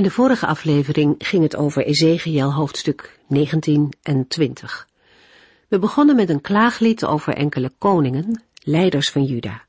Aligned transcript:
In 0.00 0.06
de 0.06 0.12
vorige 0.12 0.46
aflevering 0.46 1.14
ging 1.18 1.42
het 1.42 1.56
over 1.56 1.84
Ezekiel 1.84 2.52
hoofdstuk 2.52 3.18
19 3.28 3.92
en 4.02 4.28
20. 4.28 4.88
We 5.68 5.78
begonnen 5.78 6.16
met 6.16 6.28
een 6.28 6.40
klaaglied 6.40 7.04
over 7.04 7.34
enkele 7.34 7.72
koningen, 7.78 8.42
leiders 8.62 9.10
van 9.10 9.24
Juda. 9.24 9.64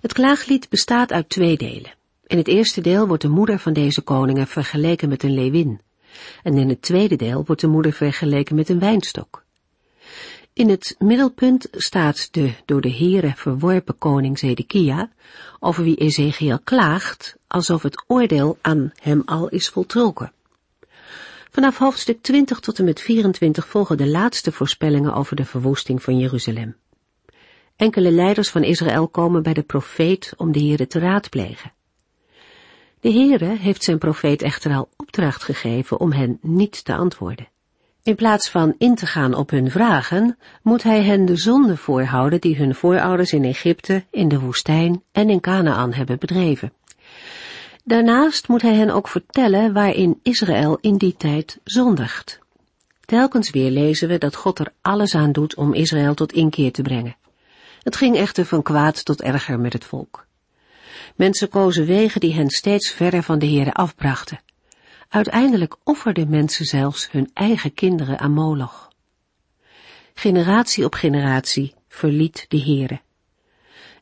Het 0.00 0.12
klaaglied 0.12 0.68
bestaat 0.68 1.12
uit 1.12 1.28
twee 1.28 1.56
delen. 1.56 1.94
In 2.26 2.36
het 2.36 2.48
eerste 2.48 2.80
deel 2.80 3.06
wordt 3.06 3.22
de 3.22 3.28
moeder 3.28 3.58
van 3.58 3.72
deze 3.72 4.02
koningen 4.02 4.46
vergeleken 4.46 5.08
met 5.08 5.22
een 5.22 5.34
leeuwin. 5.34 5.80
En 6.42 6.58
in 6.58 6.68
het 6.68 6.82
tweede 6.82 7.16
deel 7.16 7.44
wordt 7.46 7.60
de 7.60 7.68
moeder 7.68 7.92
vergeleken 7.92 8.54
met 8.54 8.68
een 8.68 8.78
wijnstok. 8.78 9.44
In 10.54 10.68
het 10.68 10.94
middelpunt 10.98 11.68
staat 11.70 12.28
de 12.34 12.52
door 12.64 12.80
de 12.80 12.90
heren 12.90 13.36
verworpen 13.36 13.98
koning 13.98 14.38
Zedekia, 14.38 15.10
over 15.60 15.84
wie 15.84 15.96
Ezekiel 15.96 16.58
klaagt, 16.64 17.36
alsof 17.52 17.82
het 17.82 18.04
oordeel 18.06 18.58
aan 18.60 18.92
hem 19.00 19.22
al 19.24 19.48
is 19.48 19.68
voltrokken. 19.68 20.32
Vanaf 21.50 21.78
hoofdstuk 21.78 22.22
20 22.22 22.60
tot 22.60 22.78
en 22.78 22.84
met 22.84 23.00
24 23.00 23.66
volgen 23.66 23.96
de 23.96 24.08
laatste 24.08 24.52
voorspellingen 24.52 25.14
over 25.14 25.36
de 25.36 25.44
verwoesting 25.44 26.02
van 26.02 26.18
Jeruzalem. 26.18 26.76
Enkele 27.76 28.10
leiders 28.10 28.50
van 28.50 28.62
Israël 28.62 29.08
komen 29.08 29.42
bij 29.42 29.52
de 29.52 29.62
profeet 29.62 30.34
om 30.36 30.52
de 30.52 30.58
heren 30.58 30.88
te 30.88 30.98
raadplegen. 30.98 31.72
De 33.00 33.12
Heere 33.12 33.56
heeft 33.56 33.82
zijn 33.82 33.98
profeet 33.98 34.42
echter 34.42 34.74
al 34.74 34.88
opdracht 34.96 35.42
gegeven 35.42 36.00
om 36.00 36.12
hen 36.12 36.38
niet 36.42 36.84
te 36.84 36.94
antwoorden. 36.94 37.48
In 38.02 38.14
plaats 38.14 38.50
van 38.50 38.74
in 38.78 38.94
te 38.94 39.06
gaan 39.06 39.34
op 39.34 39.50
hun 39.50 39.70
vragen, 39.70 40.38
moet 40.62 40.82
hij 40.82 41.02
hen 41.02 41.24
de 41.24 41.36
zonde 41.36 41.76
voorhouden 41.76 42.40
die 42.40 42.56
hun 42.56 42.74
voorouders 42.74 43.32
in 43.32 43.44
Egypte, 43.44 44.04
in 44.10 44.28
de 44.28 44.40
woestijn 44.40 45.02
en 45.12 45.30
in 45.30 45.40
Canaan 45.40 45.92
hebben 45.92 46.18
bedreven. 46.18 46.72
Daarnaast 47.84 48.48
moet 48.48 48.62
hij 48.62 48.74
hen 48.74 48.90
ook 48.90 49.08
vertellen 49.08 49.72
waarin 49.72 50.20
Israël 50.22 50.78
in 50.80 50.96
die 50.96 51.16
tijd 51.16 51.60
zondigt. 51.64 52.38
Telkens 53.04 53.50
weer 53.50 53.70
lezen 53.70 54.08
we 54.08 54.18
dat 54.18 54.36
God 54.36 54.58
er 54.58 54.72
alles 54.80 55.14
aan 55.14 55.32
doet 55.32 55.54
om 55.54 55.74
Israël 55.74 56.14
tot 56.14 56.32
inkeer 56.32 56.72
te 56.72 56.82
brengen. 56.82 57.16
Het 57.82 57.96
ging 57.96 58.16
echter 58.16 58.44
van 58.44 58.62
kwaad 58.62 59.04
tot 59.04 59.22
erger 59.22 59.60
met 59.60 59.72
het 59.72 59.84
volk. 59.84 60.26
Mensen 61.14 61.48
kozen 61.48 61.86
wegen 61.86 62.20
die 62.20 62.34
hen 62.34 62.50
steeds 62.50 62.90
verder 62.90 63.22
van 63.22 63.38
de 63.38 63.46
Heere 63.46 63.72
afbrachten. 63.72 64.40
Uiteindelijk 65.08 65.76
offerden 65.84 66.30
mensen 66.30 66.64
zelfs 66.64 67.10
hun 67.10 67.30
eigen 67.34 67.74
kinderen 67.74 68.18
aan 68.18 68.32
Moloch. 68.32 68.90
Generatie 70.14 70.84
op 70.84 70.94
generatie 70.94 71.74
verliet 71.88 72.44
de 72.48 72.60
Heere. 72.60 73.00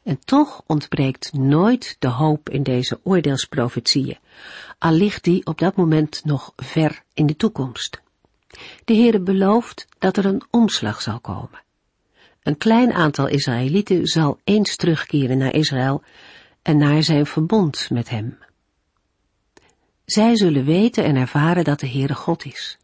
En 0.03 0.19
toch 0.25 0.63
ontbreekt 0.67 1.33
nooit 1.33 1.97
de 1.99 2.09
hoop 2.09 2.49
in 2.49 2.63
deze 2.63 3.01
oordeelsprofetieën, 3.03 4.19
al 4.79 4.93
ligt 4.93 5.25
die 5.25 5.47
op 5.47 5.59
dat 5.59 5.77
moment 5.77 6.25
nog 6.25 6.53
ver 6.57 7.03
in 7.15 7.27
de 7.27 7.37
toekomst. 7.37 8.01
De 8.85 8.95
Heere 8.95 9.21
belooft 9.21 9.87
dat 9.99 10.17
er 10.17 10.25
een 10.25 10.43
omslag 10.51 11.03
zal 11.03 11.21
komen. 11.21 11.63
Een 12.43 12.57
klein 12.57 12.93
aantal 12.93 13.29
Israëlieten 13.29 14.07
zal 14.07 14.39
eens 14.45 14.77
terugkeren 14.77 15.39
naar 15.39 15.55
Israël 15.55 16.03
en 16.63 16.77
naar 16.77 17.03
zijn 17.03 17.27
verbond 17.27 17.91
met 17.91 18.09
hem. 18.09 18.39
Zij 20.05 20.37
zullen 20.37 20.65
weten 20.65 21.05
en 21.05 21.17
ervaren 21.17 21.65
dat 21.65 21.81
de 21.81 21.89
Heere 21.89 22.15
God 22.15 22.45
is. 22.45 22.79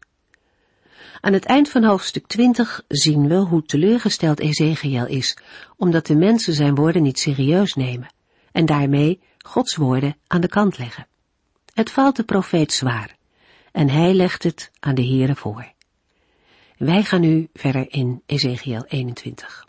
Aan 1.21 1.33
het 1.33 1.45
eind 1.45 1.69
van 1.69 1.83
hoofdstuk 1.83 2.27
20 2.27 2.83
zien 2.87 3.27
we 3.27 3.35
hoe 3.35 3.63
teleurgesteld 3.63 4.39
Ezekiel 4.39 5.05
is, 5.05 5.37
omdat 5.75 6.05
de 6.05 6.15
mensen 6.15 6.53
zijn 6.53 6.75
woorden 6.75 7.03
niet 7.03 7.19
serieus 7.19 7.73
nemen 7.73 8.13
en 8.51 8.65
daarmee 8.65 9.19
Gods 9.37 9.75
woorden 9.75 10.17
aan 10.27 10.41
de 10.41 10.47
kant 10.47 10.77
leggen. 10.77 11.07
Het 11.73 11.91
valt 11.91 12.15
de 12.15 12.23
profeet 12.23 12.73
zwaar 12.73 13.17
en 13.71 13.89
hij 13.89 14.13
legt 14.13 14.43
het 14.43 14.71
aan 14.79 14.95
de 14.95 15.05
Heere 15.05 15.35
voor. 15.35 15.71
Wij 16.77 17.03
gaan 17.03 17.21
nu 17.21 17.49
verder 17.53 17.85
in 17.93 18.21
Ezekiel 18.25 18.83
21. 18.87 19.65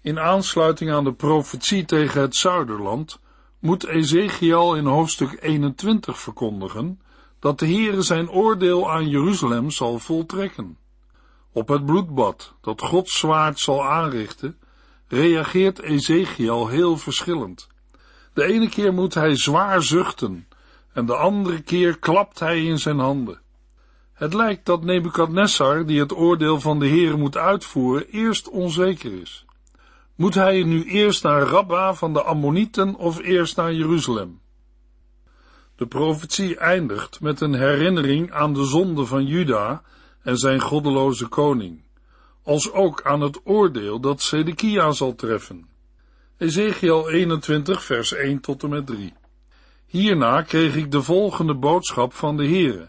In 0.00 0.18
aansluiting 0.18 0.92
aan 0.92 1.04
de 1.04 1.14
profetie 1.14 1.84
tegen 1.84 2.20
het 2.20 2.36
Zuiderland 2.36 3.18
moet 3.58 3.86
Ezekiel 3.86 4.74
in 4.74 4.84
hoofdstuk 4.84 5.38
21 5.40 6.20
verkondigen 6.20 7.00
dat 7.44 7.58
de 7.58 7.66
Heere 7.66 8.02
zijn 8.02 8.30
oordeel 8.30 8.90
aan 8.90 9.08
Jeruzalem 9.08 9.70
zal 9.70 9.98
voltrekken. 9.98 10.78
Op 11.52 11.68
het 11.68 11.86
bloedbad 11.86 12.54
dat 12.60 12.80
Gods 12.80 13.18
zwaard 13.18 13.60
zal 13.60 13.84
aanrichten, 13.84 14.58
reageert 15.08 15.80
Ezekiel 15.80 16.68
heel 16.68 16.96
verschillend. 16.96 17.68
De 18.32 18.44
ene 18.44 18.68
keer 18.68 18.94
moet 18.94 19.14
hij 19.14 19.36
zwaar 19.36 19.82
zuchten 19.82 20.48
en 20.92 21.06
de 21.06 21.16
andere 21.16 21.62
keer 21.62 21.98
klapt 21.98 22.38
hij 22.38 22.64
in 22.64 22.78
zijn 22.78 22.98
handen. 22.98 23.40
Het 24.12 24.34
lijkt 24.34 24.66
dat 24.66 24.84
Nebukadnessar, 24.84 25.86
die 25.86 26.00
het 26.00 26.16
oordeel 26.16 26.60
van 26.60 26.78
de 26.78 26.88
Heere 26.88 27.16
moet 27.16 27.36
uitvoeren, 27.36 28.08
eerst 28.08 28.48
onzeker 28.48 29.20
is. 29.20 29.44
Moet 30.14 30.34
hij 30.34 30.62
nu 30.62 30.84
eerst 30.84 31.22
naar 31.22 31.42
Rabba 31.42 31.94
van 31.94 32.12
de 32.12 32.22
Ammonieten 32.22 32.94
of 32.94 33.20
eerst 33.20 33.56
naar 33.56 33.72
Jeruzalem? 33.72 34.42
De 35.76 35.86
profetie 35.86 36.56
eindigt 36.56 37.20
met 37.20 37.40
een 37.40 37.54
herinnering 37.54 38.32
aan 38.32 38.54
de 38.54 38.64
zonde 38.64 39.06
van 39.06 39.26
Juda 39.26 39.82
en 40.22 40.36
zijn 40.36 40.60
goddeloze 40.60 41.26
koning, 41.26 41.82
als 42.42 42.72
ook 42.72 43.02
aan 43.02 43.20
het 43.20 43.40
oordeel 43.44 44.00
dat 44.00 44.22
Sedekia 44.22 44.90
zal 44.90 45.14
treffen. 45.14 45.68
Ezekiel 46.38 47.10
21 47.10 47.82
vers 47.82 48.12
1 48.12 48.40
tot 48.40 48.62
en 48.62 48.68
met 48.68 48.86
3. 48.86 49.12
Hierna 49.86 50.42
kreeg 50.42 50.76
ik 50.76 50.90
de 50.90 51.02
volgende 51.02 51.54
boodschap 51.54 52.12
van 52.12 52.36
de 52.36 52.46
Heere. 52.46 52.88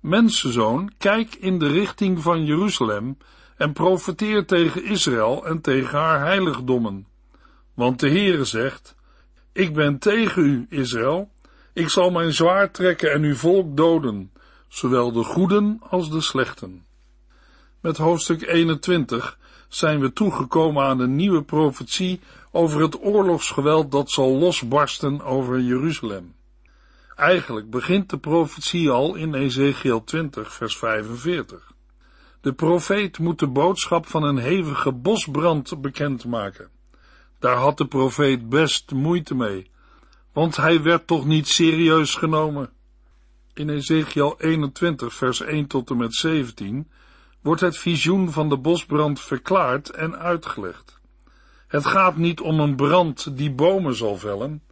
Mensenzoon, 0.00 0.92
kijk 0.98 1.34
in 1.34 1.58
de 1.58 1.66
richting 1.66 2.22
van 2.22 2.44
Jeruzalem 2.44 3.16
en 3.56 3.72
profeteer 3.72 4.46
tegen 4.46 4.84
Israël 4.84 5.46
en 5.46 5.60
tegen 5.60 5.98
haar 5.98 6.20
heiligdommen. 6.20 7.06
Want 7.74 8.00
de 8.00 8.08
Heere 8.08 8.44
zegt, 8.44 8.94
ik 9.52 9.74
ben 9.74 9.98
tegen 9.98 10.42
u, 10.42 10.66
Israël, 10.68 11.30
ik 11.78 11.88
zal 11.88 12.10
mijn 12.10 12.32
zwaard 12.32 12.74
trekken 12.74 13.12
en 13.12 13.22
uw 13.22 13.34
volk 13.34 13.76
doden, 13.76 14.32
zowel 14.68 15.12
de 15.12 15.24
goeden 15.24 15.80
als 15.88 16.10
de 16.10 16.20
slechten. 16.20 16.86
Met 17.80 17.96
hoofdstuk 17.96 18.46
21 18.46 19.38
zijn 19.68 20.00
we 20.00 20.12
toegekomen 20.12 20.84
aan 20.84 21.00
een 21.00 21.16
nieuwe 21.16 21.42
profetie 21.42 22.20
over 22.50 22.80
het 22.82 23.04
oorlogsgeweld 23.04 23.92
dat 23.92 24.10
zal 24.10 24.30
losbarsten 24.30 25.20
over 25.20 25.60
Jeruzalem. 25.60 26.34
Eigenlijk 27.16 27.70
begint 27.70 28.10
de 28.10 28.18
profetie 28.18 28.90
al 28.90 29.14
in 29.14 29.34
Ezekiel 29.34 30.04
20, 30.04 30.52
vers 30.52 30.76
45. 30.76 31.72
De 32.40 32.52
profeet 32.52 33.18
moet 33.18 33.38
de 33.38 33.48
boodschap 33.48 34.06
van 34.06 34.22
een 34.22 34.38
hevige 34.38 34.92
bosbrand 34.92 35.80
bekendmaken. 35.80 36.68
Daar 37.38 37.56
had 37.56 37.78
de 37.78 37.86
profeet 37.86 38.48
best 38.48 38.92
moeite 38.92 39.34
mee, 39.34 39.70
want 40.38 40.56
hij 40.56 40.82
werd 40.82 41.06
toch 41.06 41.26
niet 41.26 41.48
serieus 41.48 42.14
genomen. 42.14 42.70
In 43.54 43.68
Ezekiel 43.68 44.34
21, 44.40 45.14
vers 45.14 45.40
1 45.40 45.66
tot 45.66 45.90
en 45.90 45.96
met 45.96 46.14
17 46.14 46.90
wordt 47.42 47.60
het 47.60 47.78
visioen 47.78 48.32
van 48.32 48.48
de 48.48 48.56
bosbrand 48.56 49.20
verklaard 49.20 49.90
en 49.90 50.18
uitgelegd. 50.18 51.00
Het 51.68 51.86
gaat 51.86 52.16
niet 52.16 52.40
om 52.40 52.60
een 52.60 52.76
brand 52.76 53.36
die 53.36 53.52
bomen 53.52 53.94
zal 53.94 54.16
vellen, 54.16 54.62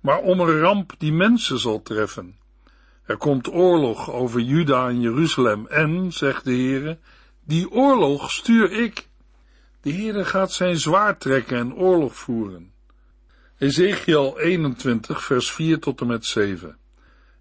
maar 0.00 0.18
om 0.18 0.40
een 0.40 0.58
ramp 0.60 0.92
die 0.98 1.12
mensen 1.12 1.58
zal 1.58 1.82
treffen. 1.82 2.38
Er 3.04 3.16
komt 3.16 3.52
oorlog 3.52 4.10
over 4.10 4.40
Juda 4.40 4.88
en 4.88 5.00
Jeruzalem 5.00 5.66
en, 5.66 6.12
zegt 6.12 6.44
de 6.44 6.52
Heere, 6.52 6.98
die 7.44 7.70
oorlog 7.70 8.30
stuur 8.30 8.72
ik. 8.72 9.08
De 9.80 9.92
Heere 9.92 10.24
gaat 10.24 10.52
zijn 10.52 10.76
zwaard 10.76 11.20
trekken 11.20 11.58
en 11.58 11.74
oorlog 11.74 12.16
voeren. 12.16 12.73
Ezekiel 13.58 14.38
21, 14.38 15.24
vers 15.24 15.50
4 15.52 15.78
tot 15.78 16.00
en 16.00 16.06
met 16.06 16.26
7. 16.26 16.76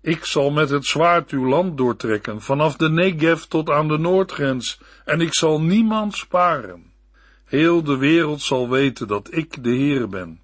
Ik 0.02 0.26
zal 0.26 0.52
met 0.52 0.70
het 0.70 0.86
zwaard 0.86 1.30
uw 1.30 1.48
land 1.48 1.78
doortrekken, 1.78 2.42
vanaf 2.42 2.76
de 2.76 2.90
Negev 2.90 3.42
tot 3.42 3.70
aan 3.70 3.88
de 3.88 3.98
noordgrens, 3.98 4.80
en 5.06 5.22
ik 5.22 5.34
zal 5.34 5.62
niemand 5.62 6.16
sparen. 6.16 6.94
Heel 7.46 7.84
de 7.84 7.98
wereld 7.98 8.42
zal 8.42 8.70
weten 8.70 9.08
dat 9.08 9.28
ik 9.32 9.64
de 9.64 9.70
Heere 9.70 10.08
ben. 10.08 10.40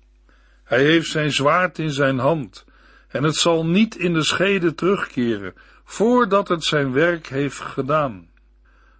Hij 0.63 0.83
heeft 0.83 1.07
zijn 1.07 1.31
zwaard 1.31 1.79
in 1.79 1.91
zijn 1.91 2.19
hand, 2.19 2.65
en 3.07 3.23
het 3.23 3.35
zal 3.35 3.65
niet 3.65 3.95
in 3.95 4.13
de 4.13 4.23
schede 4.23 4.75
terugkeren, 4.75 5.53
voordat 5.83 6.47
het 6.47 6.63
zijn 6.63 6.91
werk 6.91 7.27
heeft 7.27 7.59
gedaan. 7.59 8.29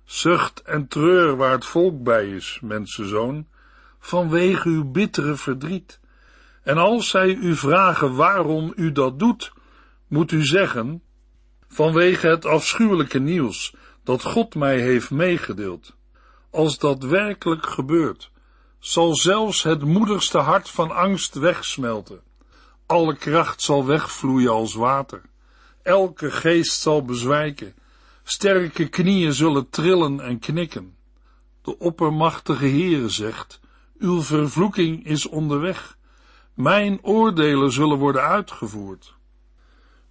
Zucht 0.06 0.62
en 0.62 0.88
treur 0.88 1.36
waar 1.36 1.52
het 1.52 1.66
volk 1.66 2.04
bij 2.04 2.30
is, 2.30 2.60
mensenzoon, 2.62 3.48
vanwege 4.00 4.70
uw 4.70 4.92
bittere 4.92 5.36
verdriet. 5.36 6.00
En 6.70 6.78
als 6.78 7.10
zij 7.10 7.36
u 7.36 7.56
vragen 7.56 8.16
waarom 8.16 8.74
u 8.76 8.92
dat 8.92 9.20
doet, 9.20 9.52
moet 10.08 10.32
u 10.32 10.46
zeggen, 10.46 11.04
vanwege 11.68 12.28
het 12.28 12.46
afschuwelijke 12.46 13.20
nieuws 13.20 13.76
dat 14.04 14.24
God 14.24 14.56
mij 14.56 14.80
heeft 14.80 15.12
meegedeeld. 15.12 15.96
Als 16.52 16.78
dat 16.78 17.04
werkelijk 17.04 17.66
gebeurt, 17.66 18.32
zal 18.80 19.16
zelfs 19.16 19.64
het 19.64 19.84
moedigste 19.84 20.38
hart 20.38 20.70
van 20.70 20.92
angst 20.92 21.34
wegsmelten. 21.36 22.22
Alle 22.86 23.16
kracht 23.16 23.62
zal 23.62 23.86
wegvloeien 23.86 24.52
als 24.52 24.74
water. 24.74 25.22
Elke 25.84 26.32
geest 26.32 26.82
zal 26.82 27.06
bezwijken. 27.06 27.74
Sterke 28.24 28.88
knieën 28.88 29.34
zullen 29.34 29.70
trillen 29.70 30.20
en 30.20 30.40
knikken. 30.40 30.96
De 31.62 31.78
oppermachtige 31.78 32.68
Heere 32.68 33.10
zegt, 33.10 33.60
uw 33.98 34.22
vervloeking 34.22 35.06
is 35.06 35.28
onderweg. 35.28 35.98
Mijn 36.60 37.00
oordelen 37.02 37.72
zullen 37.72 37.98
worden 37.98 38.22
uitgevoerd. 38.22 39.16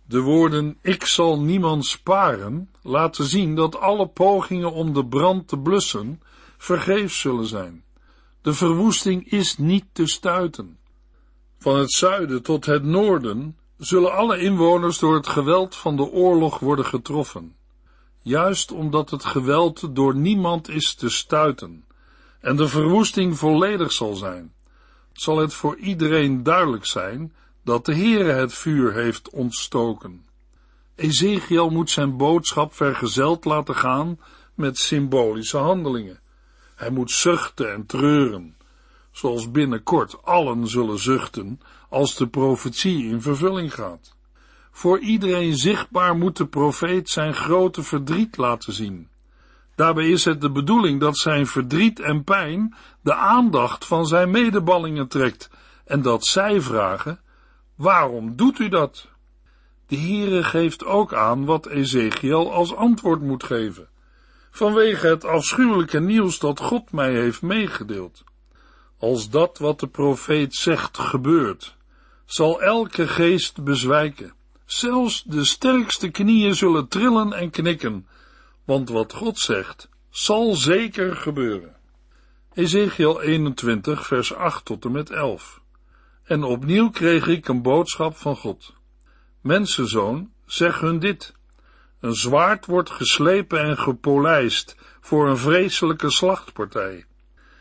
De 0.06 0.20
woorden 0.20 0.78
ik 0.82 1.04
zal 1.04 1.40
niemand 1.40 1.86
sparen 1.86 2.70
laten 2.82 3.24
zien 3.24 3.54
dat 3.54 3.76
alle 3.76 4.08
pogingen 4.08 4.72
om 4.72 4.92
de 4.92 5.06
brand 5.06 5.48
te 5.48 5.58
blussen 5.58 6.22
vergeefs 6.56 7.20
zullen 7.20 7.46
zijn. 7.46 7.84
De 8.42 8.52
verwoesting 8.52 9.30
is 9.30 9.58
niet 9.58 9.84
te 9.92 10.06
stuiten. 10.06 10.78
Van 11.58 11.76
het 11.78 11.92
zuiden 11.92 12.42
tot 12.42 12.66
het 12.66 12.82
noorden 12.82 13.56
zullen 13.76 14.12
alle 14.12 14.38
inwoners 14.38 14.98
door 14.98 15.14
het 15.14 15.26
geweld 15.26 15.76
van 15.76 15.96
de 15.96 16.10
oorlog 16.10 16.58
worden 16.58 16.84
getroffen. 16.84 17.56
Juist 18.22 18.72
omdat 18.72 19.10
het 19.10 19.24
geweld 19.24 19.94
door 19.96 20.16
niemand 20.16 20.68
is 20.68 20.94
te 20.94 21.08
stuiten 21.08 21.84
en 22.40 22.56
de 22.56 22.68
verwoesting 22.68 23.38
volledig 23.38 23.92
zal 23.92 24.14
zijn, 24.14 24.52
zal 25.20 25.36
het 25.36 25.54
voor 25.54 25.76
iedereen 25.76 26.42
duidelijk 26.42 26.86
zijn 26.86 27.32
dat 27.64 27.86
de 27.86 27.94
Heere 27.94 28.32
het 28.32 28.54
vuur 28.54 28.94
heeft 28.94 29.30
ontstoken. 29.30 30.26
Ezekiel 30.94 31.70
moet 31.70 31.90
zijn 31.90 32.16
boodschap 32.16 32.74
vergezeld 32.74 33.44
laten 33.44 33.74
gaan 33.74 34.20
met 34.54 34.78
symbolische 34.78 35.56
handelingen. 35.56 36.20
Hij 36.74 36.90
moet 36.90 37.10
zuchten 37.10 37.72
en 37.72 37.86
treuren, 37.86 38.56
zoals 39.10 39.50
binnenkort 39.50 40.24
allen 40.24 40.66
zullen 40.66 40.98
zuchten 40.98 41.60
als 41.88 42.16
de 42.16 42.28
profetie 42.28 43.04
in 43.04 43.22
vervulling 43.22 43.74
gaat. 43.74 44.16
Voor 44.70 44.98
iedereen 44.98 45.56
zichtbaar 45.56 46.16
moet 46.16 46.36
de 46.36 46.46
profeet 46.46 47.08
zijn 47.08 47.34
grote 47.34 47.82
verdriet 47.82 48.36
laten 48.36 48.72
zien. 48.72 49.08
Daarbij 49.78 50.08
is 50.08 50.24
het 50.24 50.40
de 50.40 50.50
bedoeling 50.50 51.00
dat 51.00 51.18
zijn 51.18 51.46
verdriet 51.46 52.00
en 52.00 52.24
pijn 52.24 52.74
de 53.00 53.14
aandacht 53.14 53.84
van 53.84 54.06
zijn 54.06 54.30
medeballingen 54.30 55.08
trekt 55.08 55.50
en 55.84 56.02
dat 56.02 56.24
zij 56.24 56.60
vragen, 56.60 57.20
waarom 57.74 58.36
doet 58.36 58.58
u 58.58 58.68
dat? 58.68 59.08
De 59.86 59.96
Heere 59.96 60.42
geeft 60.42 60.84
ook 60.84 61.14
aan 61.14 61.44
wat 61.44 61.66
Ezekiel 61.66 62.52
als 62.52 62.74
antwoord 62.74 63.22
moet 63.22 63.44
geven, 63.44 63.88
vanwege 64.50 65.06
het 65.06 65.24
afschuwelijke 65.24 66.00
nieuws 66.00 66.38
dat 66.38 66.60
God 66.60 66.92
mij 66.92 67.12
heeft 67.12 67.42
meegedeeld. 67.42 68.24
Als 68.98 69.30
dat 69.30 69.58
wat 69.58 69.80
de 69.80 69.88
profeet 69.88 70.54
zegt 70.54 70.98
gebeurt, 70.98 71.76
zal 72.24 72.62
elke 72.62 73.08
geest 73.08 73.64
bezwijken. 73.64 74.32
Zelfs 74.64 75.22
de 75.24 75.44
sterkste 75.44 76.08
knieën 76.08 76.54
zullen 76.54 76.88
trillen 76.88 77.32
en 77.32 77.50
knikken, 77.50 78.06
want 78.68 78.88
wat 78.88 79.12
God 79.12 79.38
zegt, 79.38 79.88
zal 80.10 80.54
zeker 80.54 81.16
gebeuren. 81.16 81.76
Ezekiel 82.52 83.20
21, 83.20 84.06
vers 84.06 84.34
8 84.34 84.64
tot 84.64 84.84
en 84.84 84.92
met 84.92 85.10
11. 85.10 85.60
En 86.24 86.42
opnieuw 86.42 86.90
kreeg 86.90 87.26
ik 87.26 87.48
een 87.48 87.62
boodschap 87.62 88.16
van 88.16 88.36
God. 88.36 88.74
Mensenzoon, 89.40 90.32
zeg 90.46 90.80
hun 90.80 90.98
dit. 90.98 91.34
Een 92.00 92.14
zwaard 92.14 92.66
wordt 92.66 92.90
geslepen 92.90 93.60
en 93.60 93.78
gepolijst 93.78 94.76
voor 95.00 95.28
een 95.28 95.38
vreselijke 95.38 96.10
slachtpartij. 96.10 97.04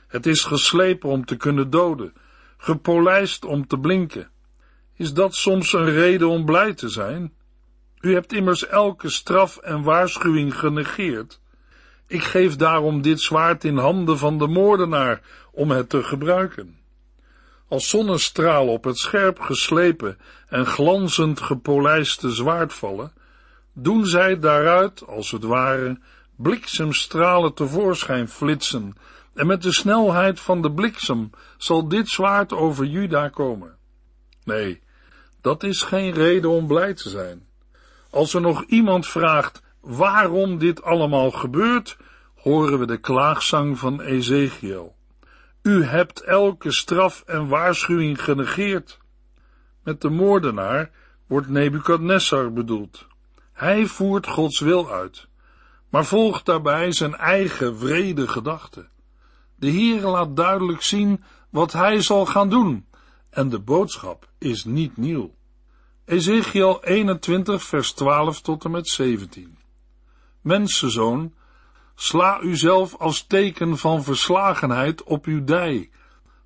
Het 0.08 0.26
is 0.26 0.44
geslepen 0.44 1.10
om 1.10 1.26
te 1.26 1.36
kunnen 1.36 1.70
doden, 1.70 2.14
gepolijst 2.58 3.46
om 3.46 3.68
te 3.68 3.80
blinken. 3.80 4.30
Is 4.96 5.14
dat 5.14 5.36
soms 5.36 5.74
een 5.74 5.90
reden 5.90 6.28
om 6.28 6.46
blij 6.46 6.74
te 6.74 6.90
zijn? 6.90 7.34
U 8.00 8.14
hebt 8.14 8.34
immers 8.34 8.68
elke 8.68 9.10
straf 9.10 9.58
en 9.58 9.84
waarschuwing 9.84 10.60
genegeerd. 10.60 11.40
Ik 12.08 12.24
geef 12.24 12.56
daarom 12.56 13.02
dit 13.02 13.22
zwaard 13.22 13.64
in 13.64 13.78
handen 13.78 14.18
van 14.18 14.38
de 14.38 14.48
moordenaar 14.48 15.22
om 15.52 15.72
het 15.72 15.90
te 15.90 16.04
gebruiken. 16.04 16.80
Als 17.68 17.90
zonnestralen 17.90 18.74
op 18.74 18.84
het 18.84 18.98
scherp 18.98 19.40
geslepen 19.40 20.18
en 20.48 20.66
glanzend 20.66 21.42
gepolijste 21.42 22.32
zwaard 22.32 22.74
vallen, 22.74 23.14
doen 23.74 24.06
zij 24.06 24.40
daaruit, 24.40 25.08
als 25.08 25.32
het 25.32 25.44
ware, 25.44 26.00
bliksemstralen 26.36 27.54
tevoorschijn 27.54 28.30
flitsen, 28.30 28.96
en 29.34 29.48
met 29.48 29.62
de 29.62 29.74
snelheid 29.74 30.40
van 30.40 30.62
de 30.62 30.72
bliksem 30.72 31.30
zal 31.58 31.88
dit 31.88 32.08
zwaard 32.08 32.54
over 32.54 32.86
Juda 32.86 33.30
komen. 33.30 33.78
Nee, 34.44 34.82
dat 35.42 35.64
is 35.64 35.82
geen 35.82 36.14
reden 36.14 36.50
om 36.50 36.68
blij 36.68 36.94
te 36.94 37.10
zijn. 37.10 37.47
Als 38.10 38.34
er 38.34 38.42
nog 38.42 38.64
iemand 38.64 39.08
vraagt 39.08 39.62
waarom 39.82 40.58
dit 40.58 40.84
allemaal 40.84 41.32
gebeurt, 41.32 41.98
horen 42.36 42.80
we 42.80 42.86
de 42.86 42.98
klaagzang 42.98 43.80
van 43.80 44.02
Ezekiel. 44.02 44.96
U 45.62 45.84
hebt 45.84 46.22
elke 46.22 46.72
straf 46.72 47.24
en 47.26 47.48
waarschuwing 47.48 48.24
genegeerd. 48.24 49.00
Met 49.84 50.02
de 50.02 50.10
moordenaar 50.10 50.92
wordt 51.28 51.48
Nebukadnessar 51.48 52.54
bedoeld. 52.54 53.08
Hij 53.54 53.86
voert 53.86 54.28
Gods 54.28 54.60
wil 54.60 54.92
uit, 54.92 55.28
maar 55.90 56.06
volgt 56.06 56.46
daarbij 56.46 56.92
zijn 56.92 57.16
eigen 57.16 57.78
wrede 57.78 58.28
gedachten. 58.28 58.90
De 59.56 59.68
Heer 59.68 60.02
laat 60.02 60.36
duidelijk 60.36 60.82
zien 60.82 61.24
wat 61.50 61.74
hij 61.74 62.02
zal 62.02 62.26
gaan 62.26 62.50
doen, 62.50 62.88
en 63.30 63.50
de 63.50 63.60
boodschap 63.60 64.30
is 64.38 64.66
niet 64.66 64.98
nieuw. 64.98 65.37
Ezekiel 66.08 66.84
21, 66.84 67.64
vers 67.64 67.92
12 67.92 68.42
tot 68.42 68.66
en 68.66 68.72
met 68.72 68.88
17. 68.88 69.58
Mensenzoon, 70.42 71.34
sla 71.96 72.42
uzelf 72.42 72.96
als 72.96 73.24
teken 73.24 73.78
van 73.78 74.04
verslagenheid 74.04 75.04
op 75.04 75.26
uw 75.26 75.44
dij, 75.44 75.90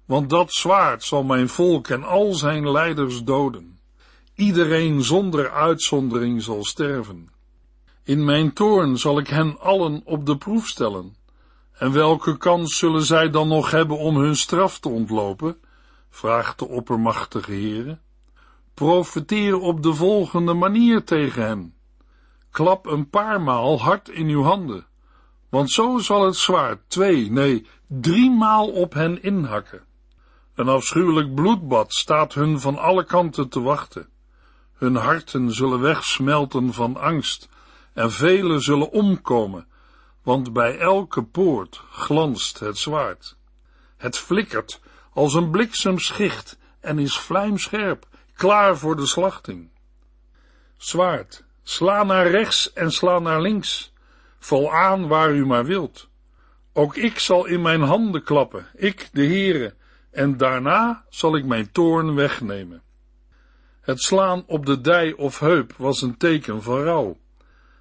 want 0.06 0.30
dat 0.30 0.53
zwaard 0.53 1.03
zal 1.03 1.24
mijn 1.24 1.50
volk 1.50 1.88
en 1.88 2.03
al 2.03 2.34
zijn 2.34 2.72
leiders 2.72 3.24
doden. 3.24 3.80
Iedereen 4.36 5.03
zonder 5.03 5.51
uitzondering 5.51 6.41
zal 6.41 6.63
sterven. 6.63 7.30
In 8.03 8.25
mijn 8.25 8.53
toorn 8.53 8.98
zal 8.98 9.20
ik 9.20 9.27
hen 9.27 9.60
allen 9.60 10.01
op 10.06 10.25
de 10.25 10.38
proef 10.38 10.68
stellen. 10.68 11.15
En 11.74 11.91
welke 11.91 12.38
kans 12.38 12.77
zullen 12.77 13.03
zij 13.03 13.30
dan 13.30 13.48
nog 13.48 13.72
hebben 13.72 13.98
om 13.98 14.18
hun 14.18 14.36
straf 14.36 14.80
te 14.80 14.89
ontlopen? 14.89 15.58
vraagt 16.10 16.60
de 16.60 16.68
oppermachtige 16.68 17.51
Heere. 17.51 18.00
Profeteer 18.74 19.60
op 19.60 19.84
de 19.84 19.94
volgende 19.94 20.54
manier 20.54 21.04
tegen 21.04 21.46
hen. 21.46 21.75
Klap 22.51 22.86
een 22.86 23.10
paar 23.10 23.42
maal 23.42 23.82
hard 23.82 24.10
in 24.10 24.28
uw 24.28 24.44
handen, 24.44 24.86
want 25.50 25.72
zo 25.72 25.98
zal 25.98 26.25
het 26.25 26.36
zwaard 26.36 26.90
twee, 26.90 27.32
nee, 27.32 27.66
driemaal 27.88 28.68
op 28.68 28.94
hen 28.94 29.24
inhakken. 29.24 29.84
Een 30.56 30.68
afschuwelijk 30.68 31.36
bloedbad 31.36 31.94
staat 31.94 32.34
hun 32.34 32.60
van 32.60 32.78
alle 32.78 33.06
kanten 33.06 33.50
te 33.50 33.62
wachten. 33.62 34.10
Hun 34.74 34.96
harten 34.96 35.51
zullen 35.51 35.80
wegsmelten 35.80 36.74
van 36.74 36.98
angst 36.98 37.50
en 37.94 38.12
velen 38.12 38.62
zullen 38.62 38.92
omkomen, 38.92 39.68
want 40.24 40.54
bij 40.54 40.78
elke 40.78 41.24
poort 41.24 41.82
glanst 41.90 42.60
het 42.60 42.78
zwaard. 42.78 43.38
Het 43.98 44.18
flikkert 44.18 44.82
als 45.13 45.34
een 45.34 45.51
bliksemschicht 45.51 46.60
en 46.80 47.00
is 47.00 47.18
vlijmscherp 47.18 48.08
klaar 48.42 48.78
voor 48.78 48.96
de 48.96 49.06
slachting. 49.06 49.70
Zwaard, 50.78 51.44
sla 51.64 52.04
naar 52.04 52.28
rechts 52.28 52.74
en 52.74 52.92
sla 52.92 53.20
naar 53.20 53.42
links, 53.42 53.94
val 54.40 54.74
aan 54.74 55.08
waar 55.08 55.32
u 55.32 55.46
maar 55.46 55.66
wilt. 55.66 56.10
Ook 56.74 56.96
ik 56.96 57.20
zal 57.20 57.46
in 57.46 57.62
mijn 57.62 57.82
handen 57.82 58.24
klappen, 58.24 58.68
ik, 58.76 59.10
de 59.14 59.26
Heere, 59.26 59.74
en 60.12 60.38
daarna 60.38 61.06
zal 61.10 61.36
ik 61.36 61.46
mijn 61.46 61.72
toorn 61.72 62.16
wegnemen. 62.16 62.82
Het 63.82 64.02
slaan 64.02 64.44
op 64.48 64.66
de 64.66 64.82
dij 64.82 65.14
of 65.14 65.40
heup 65.40 65.74
was 65.78 66.02
een 66.02 66.18
teken 66.18 66.64
van 66.64 66.84
rouw. 66.84 67.18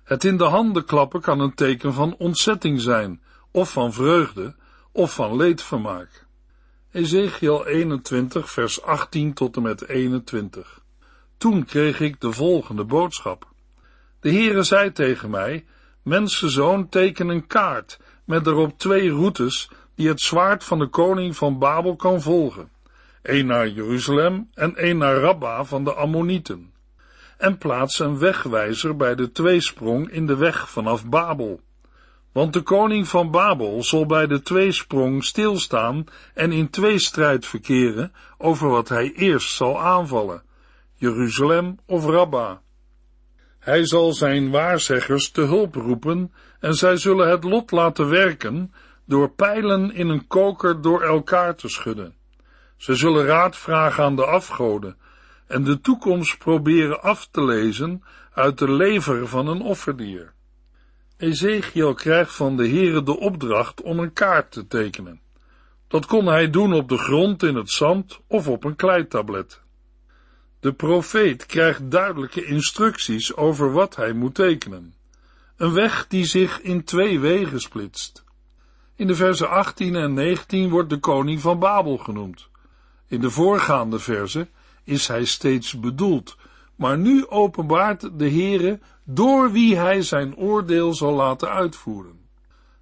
Het 0.04 0.24
in 0.24 0.36
de 0.36 0.44
handen 0.44 0.84
klappen 0.84 1.20
kan 1.20 1.40
een 1.40 1.54
teken 1.54 1.92
van 1.92 2.14
ontzetting 2.18 2.80
zijn, 2.80 3.22
of 3.50 3.72
van 3.72 3.92
vreugde, 3.92 4.54
of 4.92 5.14
van 5.14 5.36
leedvermaak. 5.36 6.28
Ezekiel 6.92 7.66
21, 7.66 8.50
vers 8.50 8.82
18 8.82 9.32
tot 9.32 9.56
en 9.56 9.62
met 9.62 9.88
21. 9.88 10.80
Toen 11.38 11.64
kreeg 11.64 12.00
ik 12.00 12.20
de 12.20 12.32
volgende 12.32 12.84
boodschap. 12.84 13.48
De 14.20 14.30
Heere 14.30 14.62
zei 14.62 14.92
tegen 14.92 15.30
mij, 15.30 15.64
mensenzoon 16.02 16.88
teken 16.88 17.28
een 17.28 17.46
kaart 17.46 17.98
met 18.24 18.46
erop 18.46 18.78
twee 18.78 19.10
routes 19.10 19.70
die 19.94 20.08
het 20.08 20.20
zwaard 20.20 20.64
van 20.64 20.78
de 20.78 20.86
koning 20.86 21.36
van 21.36 21.58
Babel 21.58 21.96
kan 21.96 22.20
volgen. 22.20 22.70
Een 23.22 23.46
naar 23.46 23.68
Jeruzalem 23.68 24.50
en 24.54 24.88
een 24.88 24.98
naar 24.98 25.16
Rabba 25.16 25.64
van 25.64 25.84
de 25.84 25.94
Ammonieten. 25.94 26.72
En 27.38 27.58
plaats 27.58 27.98
een 27.98 28.18
wegwijzer 28.18 28.96
bij 28.96 29.14
de 29.14 29.32
tweesprong 29.32 30.10
in 30.10 30.26
de 30.26 30.36
weg 30.36 30.70
vanaf 30.70 31.06
Babel. 31.06 31.60
Want 32.32 32.52
de 32.52 32.62
koning 32.62 33.08
van 33.08 33.30
Babel 33.30 33.82
zal 33.82 34.06
bij 34.06 34.26
de 34.26 34.42
tweesprong 34.42 35.24
stilstaan 35.24 36.04
en 36.34 36.52
in 36.52 36.70
tweestrijd 36.70 37.46
verkeren 37.46 38.12
over 38.38 38.68
wat 38.68 38.88
hij 38.88 39.12
eerst 39.12 39.54
zal 39.54 39.80
aanvallen, 39.80 40.42
Jeruzalem 40.94 41.78
of 41.86 42.04
Rabba. 42.04 42.60
Hij 43.58 43.86
zal 43.86 44.12
zijn 44.12 44.50
waarzeggers 44.50 45.30
te 45.30 45.40
hulp 45.40 45.74
roepen 45.74 46.32
en 46.60 46.74
zij 46.74 46.96
zullen 46.96 47.28
het 47.28 47.44
lot 47.44 47.70
laten 47.70 48.08
werken 48.08 48.72
door 49.06 49.30
pijlen 49.30 49.94
in 49.94 50.08
een 50.08 50.26
koker 50.26 50.80
door 50.80 51.02
elkaar 51.02 51.54
te 51.54 51.68
schudden. 51.68 52.14
Ze 52.76 52.94
zullen 52.94 53.24
raad 53.24 53.56
vragen 53.56 54.04
aan 54.04 54.16
de 54.16 54.26
afgoden 54.26 54.96
en 55.46 55.64
de 55.64 55.80
toekomst 55.80 56.38
proberen 56.38 57.02
af 57.02 57.28
te 57.30 57.44
lezen 57.44 58.02
uit 58.32 58.58
de 58.58 58.72
lever 58.72 59.28
van 59.28 59.46
een 59.46 59.62
offerdier. 59.62 60.32
Ezekiel 61.20 61.94
krijgt 61.94 62.34
van 62.34 62.56
de 62.56 62.68
Heere 62.68 63.02
de 63.02 63.18
opdracht 63.18 63.82
om 63.82 63.98
een 63.98 64.12
kaart 64.12 64.52
te 64.52 64.66
tekenen. 64.66 65.20
Dat 65.88 66.06
kon 66.06 66.26
hij 66.26 66.50
doen 66.50 66.72
op 66.72 66.88
de 66.88 66.98
grond 66.98 67.42
in 67.42 67.54
het 67.54 67.70
zand 67.70 68.20
of 68.26 68.48
op 68.48 68.64
een 68.64 68.76
kleitablet. 68.76 69.60
De 70.60 70.72
profeet 70.72 71.46
krijgt 71.46 71.90
duidelijke 71.90 72.44
instructies 72.44 73.36
over 73.36 73.72
wat 73.72 73.96
hij 73.96 74.12
moet 74.12 74.34
tekenen. 74.34 74.94
Een 75.56 75.72
weg 75.72 76.06
die 76.06 76.24
zich 76.24 76.60
in 76.60 76.84
twee 76.84 77.20
wegen 77.20 77.60
splitst. 77.60 78.24
In 78.96 79.06
de 79.06 79.14
versen 79.14 79.48
18 79.48 79.94
en 79.94 80.14
19 80.14 80.70
wordt 80.70 80.90
de 80.90 80.98
koning 80.98 81.40
van 81.40 81.58
Babel 81.58 81.96
genoemd. 81.96 82.48
In 83.06 83.20
de 83.20 83.30
voorgaande 83.30 83.98
versen 83.98 84.48
is 84.84 85.08
hij 85.08 85.24
steeds 85.24 85.80
bedoeld, 85.80 86.36
maar 86.80 86.98
nu 86.98 87.26
openbaart 87.28 88.18
de 88.18 88.30
Heere 88.30 88.80
door 89.04 89.52
wie 89.52 89.76
hij 89.76 90.02
zijn 90.02 90.36
oordeel 90.36 90.94
zal 90.94 91.12
laten 91.12 91.48
uitvoeren. 91.48 92.20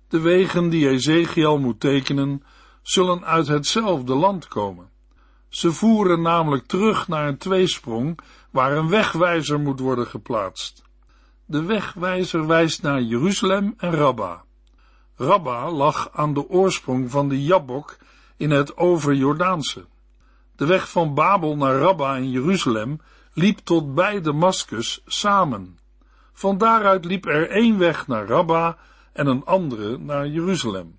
De 0.09 0.21
wegen 0.21 0.69
die 0.69 0.89
Ezekiel 0.89 1.59
moet 1.59 1.81
tekenen, 1.81 2.43
zullen 2.83 3.25
uit 3.25 3.47
hetzelfde 3.47 4.15
land 4.15 4.49
komen. 4.49 4.91
Ze 5.49 5.73
voeren 5.73 6.23
namelijk 6.23 6.67
terug 6.67 7.09
naar 7.09 7.29
een 7.29 7.39
tweesprong 7.39 8.19
waar 8.51 8.77
een 8.77 8.89
wegwijzer 8.89 9.61
moet 9.61 9.81
worden 9.81 10.07
geplaatst. 10.07 10.83
De 11.45 11.63
wegwijzer 11.63 12.47
wijst 12.47 12.83
naar 12.83 13.03
Jeruzalem 13.03 13.75
en 13.77 13.93
Rabba. 13.93 14.45
Rabba 15.17 15.71
lag 15.71 16.09
aan 16.13 16.35
de 16.35 16.49
oorsprong 16.49 17.11
van 17.11 17.29
de 17.29 17.45
Jabbok 17.45 17.97
in 18.37 18.51
het 18.51 18.77
overjordaanse. 18.77 19.85
De 20.57 20.67
weg 20.67 20.91
van 20.91 21.15
Babel 21.15 21.57
naar 21.57 21.79
Rabba 21.79 22.17
in 22.17 22.31
Jeruzalem 22.31 23.01
liep 23.39 23.59
tot 23.59 23.95
bij 23.95 24.21
Damascus 24.21 25.03
samen. 25.07 25.79
Van 26.33 26.59
daaruit 26.59 27.05
liep 27.05 27.27
er 27.27 27.51
één 27.51 27.79
weg 27.79 28.07
naar 28.07 28.27
Rabba 28.27 28.77
en 29.13 29.27
een 29.27 29.45
andere 29.45 29.99
naar 29.99 30.27
Jeruzalem. 30.27 30.99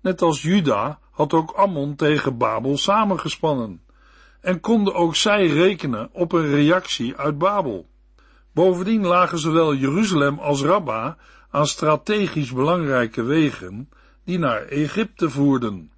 Net 0.00 0.22
als 0.22 0.42
Juda 0.42 0.98
had 1.10 1.32
ook 1.32 1.50
Ammon 1.50 1.96
tegen 1.96 2.36
Babel 2.36 2.78
samengespannen 2.78 3.82
en 4.40 4.60
konden 4.60 4.94
ook 4.94 5.16
zij 5.16 5.46
rekenen 5.46 6.08
op 6.12 6.32
een 6.32 6.50
reactie 6.50 7.16
uit 7.16 7.38
Babel. 7.38 7.86
Bovendien 8.52 9.06
lagen 9.06 9.38
zowel 9.38 9.74
Jeruzalem 9.74 10.38
als 10.38 10.62
Rabba 10.62 11.16
aan 11.50 11.66
strategisch 11.66 12.52
belangrijke 12.52 13.22
wegen 13.22 13.88
die 14.24 14.38
naar 14.38 14.62
Egypte 14.62 15.30
voerden. 15.30 15.92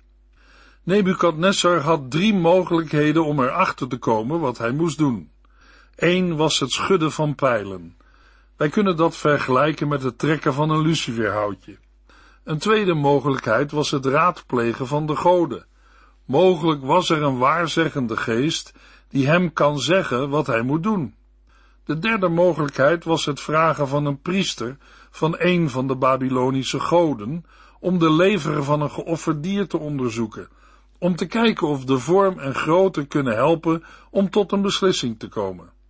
Nebukadnessar 0.82 1.80
had 1.80 2.10
drie 2.10 2.34
mogelijkheden 2.34 3.24
om 3.24 3.40
erachter 3.40 3.88
te 3.88 3.98
komen 3.98 4.40
wat 4.40 4.58
hij 4.58 4.72
moest 4.72 4.98
doen. 4.98 5.31
Eén 6.02 6.37
was 6.37 6.61
het 6.61 6.71
schudden 6.71 7.12
van 7.12 7.35
pijlen. 7.35 7.97
Wij 8.56 8.68
kunnen 8.68 8.97
dat 8.97 9.16
vergelijken 9.16 9.88
met 9.88 10.02
het 10.02 10.18
trekken 10.18 10.54
van 10.54 10.71
een 10.71 10.80
luciferhoutje. 10.80 11.78
Een 12.44 12.59
tweede 12.59 12.94
mogelijkheid 12.94 13.71
was 13.71 13.90
het 13.90 14.06
raadplegen 14.06 14.87
van 14.87 15.06
de 15.06 15.16
goden. 15.16 15.66
Mogelijk 16.25 16.85
was 16.85 17.11
er 17.11 17.23
een 17.23 17.38
waarzeggende 17.38 18.16
geest 18.16 18.75
die 19.09 19.26
hem 19.26 19.52
kan 19.52 19.78
zeggen 19.78 20.28
wat 20.28 20.47
hij 20.47 20.62
moet 20.62 20.82
doen. 20.82 21.14
De 21.85 21.99
derde 21.99 22.28
mogelijkheid 22.28 23.04
was 23.04 23.25
het 23.25 23.40
vragen 23.40 23.88
van 23.88 24.04
een 24.04 24.21
priester 24.21 24.76
van 25.11 25.35
een 25.38 25.71
van 25.71 25.87
de 25.87 25.97
Babylonische 25.97 26.80
goden 26.80 27.44
om 27.80 27.99
de 27.99 28.12
lever 28.12 28.64
van 28.64 28.80
een 28.80 28.90
geofferd 28.90 29.42
dier 29.42 29.68
te 29.68 29.78
onderzoeken, 29.78 30.49
om 30.99 31.16
te 31.16 31.26
kijken 31.26 31.68
of 31.68 31.85
de 31.85 31.99
vorm 31.99 32.38
en 32.38 32.54
grootte 32.54 33.04
kunnen 33.04 33.35
helpen 33.35 33.85
om 34.11 34.30
tot 34.30 34.52
een 34.52 34.62
beslissing 34.62 35.18
te 35.18 35.28
komen. 35.28 35.80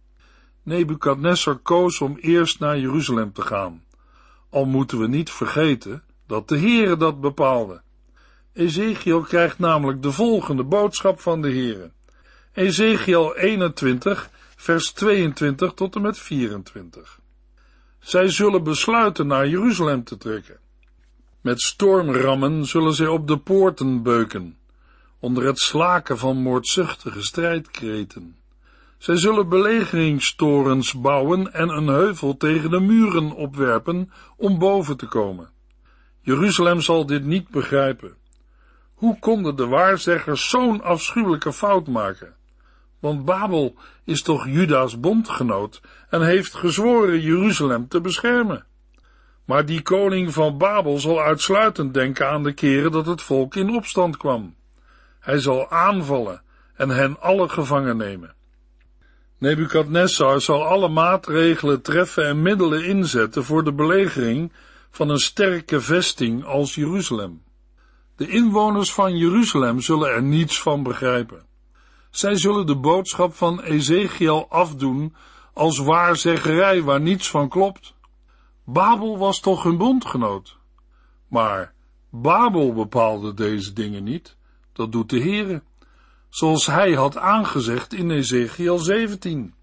Nebukadnessar 0.63 1.57
koos 1.57 2.01
om 2.01 2.17
eerst 2.21 2.61
naar 2.61 2.79
Jeruzalem 2.79 3.33
te 3.33 3.43
gaan. 3.43 3.85
Al 4.51 4.65
moeten 4.65 4.99
we 4.99 5.09
niet 5.09 5.31
vergeten 5.31 6.03
dat 6.27 6.49
de 6.49 6.59
Heere 6.59 6.97
dat 6.97 7.21
bepaalde. 7.21 7.83
Ezekiel 8.53 9.21
krijgt 9.21 9.59
namelijk 9.59 10.03
de 10.03 10.13
volgende 10.13 10.65
boodschap 10.65 11.21
van 11.21 11.43
de 11.43 11.49
Heere. 11.49 11.91
Ezekiel 12.53 13.37
21, 13.37 14.31
vers 14.57 14.93
22 14.93 15.73
tot 15.73 15.95
en 15.95 16.03
met 16.03 16.19
24. 16.19 17.21
Zij 18.01 18.29
zullen 18.29 18.65
besluiten 18.65 19.27
naar 19.27 19.49
Jeruzalem 19.49 20.05
te 20.05 20.17
trekken. 20.17 20.59
Met 21.41 21.61
stormrammen 21.61 22.67
zullen 22.67 22.95
zij 22.95 23.07
op 23.07 23.29
de 23.29 23.39
poorten 23.39 24.03
beuken, 24.03 24.59
onder 25.19 25.45
het 25.45 25.59
slaken 25.59 26.19
van 26.19 26.37
moordzuchtige 26.37 27.23
strijdkreten. 27.23 28.37
Zij 29.03 29.17
zullen 29.17 29.49
belegeringstorens 29.49 31.01
bouwen 31.01 31.53
en 31.53 31.69
een 31.69 31.87
heuvel 31.87 32.37
tegen 32.37 32.71
de 32.71 32.81
muren 32.81 33.33
opwerpen 33.33 34.13
om 34.37 34.59
boven 34.59 34.97
te 34.97 35.07
komen. 35.07 35.51
Jeruzalem 36.21 36.81
zal 36.81 37.07
dit 37.07 37.25
niet 37.25 37.49
begrijpen. 37.49 38.17
Hoe 38.95 39.19
konden 39.19 39.57
de 39.57 39.67
waarzeggers 39.67 40.49
zo'n 40.49 40.83
afschuwelijke 40.83 41.53
fout 41.53 41.87
maken? 41.87 42.35
Want 43.01 43.25
Babel 43.25 43.75
is 44.05 44.23
toch 44.23 44.47
Juda's 44.47 45.01
bondgenoot 45.01 45.81
en 46.11 46.23
heeft 46.23 46.55
gezworen 46.55 47.21
Jeruzalem 47.21 47.89
te 47.89 48.01
beschermen. 48.01 48.65
Maar 49.45 49.67
die 49.67 49.83
koning 49.83 50.33
van 50.33 50.59
Babel 50.59 50.99
zal 50.99 51.21
uitsluitend 51.21 51.95
denken 51.95 52.29
aan 52.29 52.43
de 52.43 52.53
keren 52.53 52.93
dat 52.93 53.07
het 53.07 53.23
volk 53.23 53.55
in 53.55 53.77
opstand 53.77 54.17
kwam. 54.17 54.55
Hij 55.21 55.39
zal 55.39 55.71
aanvallen 55.71 56.43
en 56.75 56.89
hen 56.89 57.21
alle 57.21 57.49
gevangen 57.49 57.97
nemen. 57.97 58.35
Nebukadnessar 59.43 60.41
zal 60.41 60.65
alle 60.65 60.89
maatregelen 60.89 61.83
treffen 61.83 62.27
en 62.27 62.43
middelen 62.43 62.85
inzetten 62.85 63.45
voor 63.45 63.65
de 63.65 63.73
belegering 63.73 64.53
van 64.91 65.09
een 65.09 65.19
sterke 65.19 65.81
vesting 65.81 66.45
als 66.45 66.75
Jeruzalem. 66.75 67.43
De 68.17 68.29
inwoners 68.29 68.93
van 68.93 69.17
Jeruzalem 69.17 69.81
zullen 69.81 70.09
er 70.09 70.23
niets 70.23 70.61
van 70.61 70.83
begrijpen. 70.83 71.47
Zij 72.11 72.37
zullen 72.37 72.67
de 72.67 72.77
boodschap 72.77 73.35
van 73.35 73.61
Ezekiel 73.61 74.47
afdoen 74.49 75.15
als 75.53 75.79
waarzeggerij 75.79 76.83
waar 76.83 77.01
niets 77.01 77.31
van 77.31 77.49
klopt. 77.49 77.95
Babel 78.65 79.19
was 79.19 79.41
toch 79.41 79.63
hun 79.63 79.77
bondgenoot. 79.77 80.59
Maar 81.29 81.73
Babel 82.11 82.73
bepaalde 82.73 83.35
deze 83.35 83.73
dingen 83.73 84.05
niet, 84.05 84.37
dat 84.73 84.93
doet 84.93 85.11
de 85.11 85.21
Heere, 85.21 85.63
zoals 86.33 86.67
hij 86.67 86.93
had 86.93 87.17
aangezegd 87.17 87.93
in 87.93 88.11
Ezekiel 88.11 88.79
17. 88.79 89.55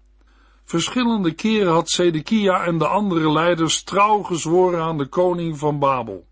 Verschillende 0.64 1.32
keren 1.32 1.72
had 1.72 1.88
Sedekia 1.88 2.64
en 2.64 2.78
de 2.78 2.86
andere 2.86 3.32
leiders 3.32 3.82
trouw 3.82 4.22
gezworen 4.22 4.82
aan 4.82 4.98
de 4.98 5.06
koning 5.06 5.58
van 5.58 5.78
Babel. 5.78 6.26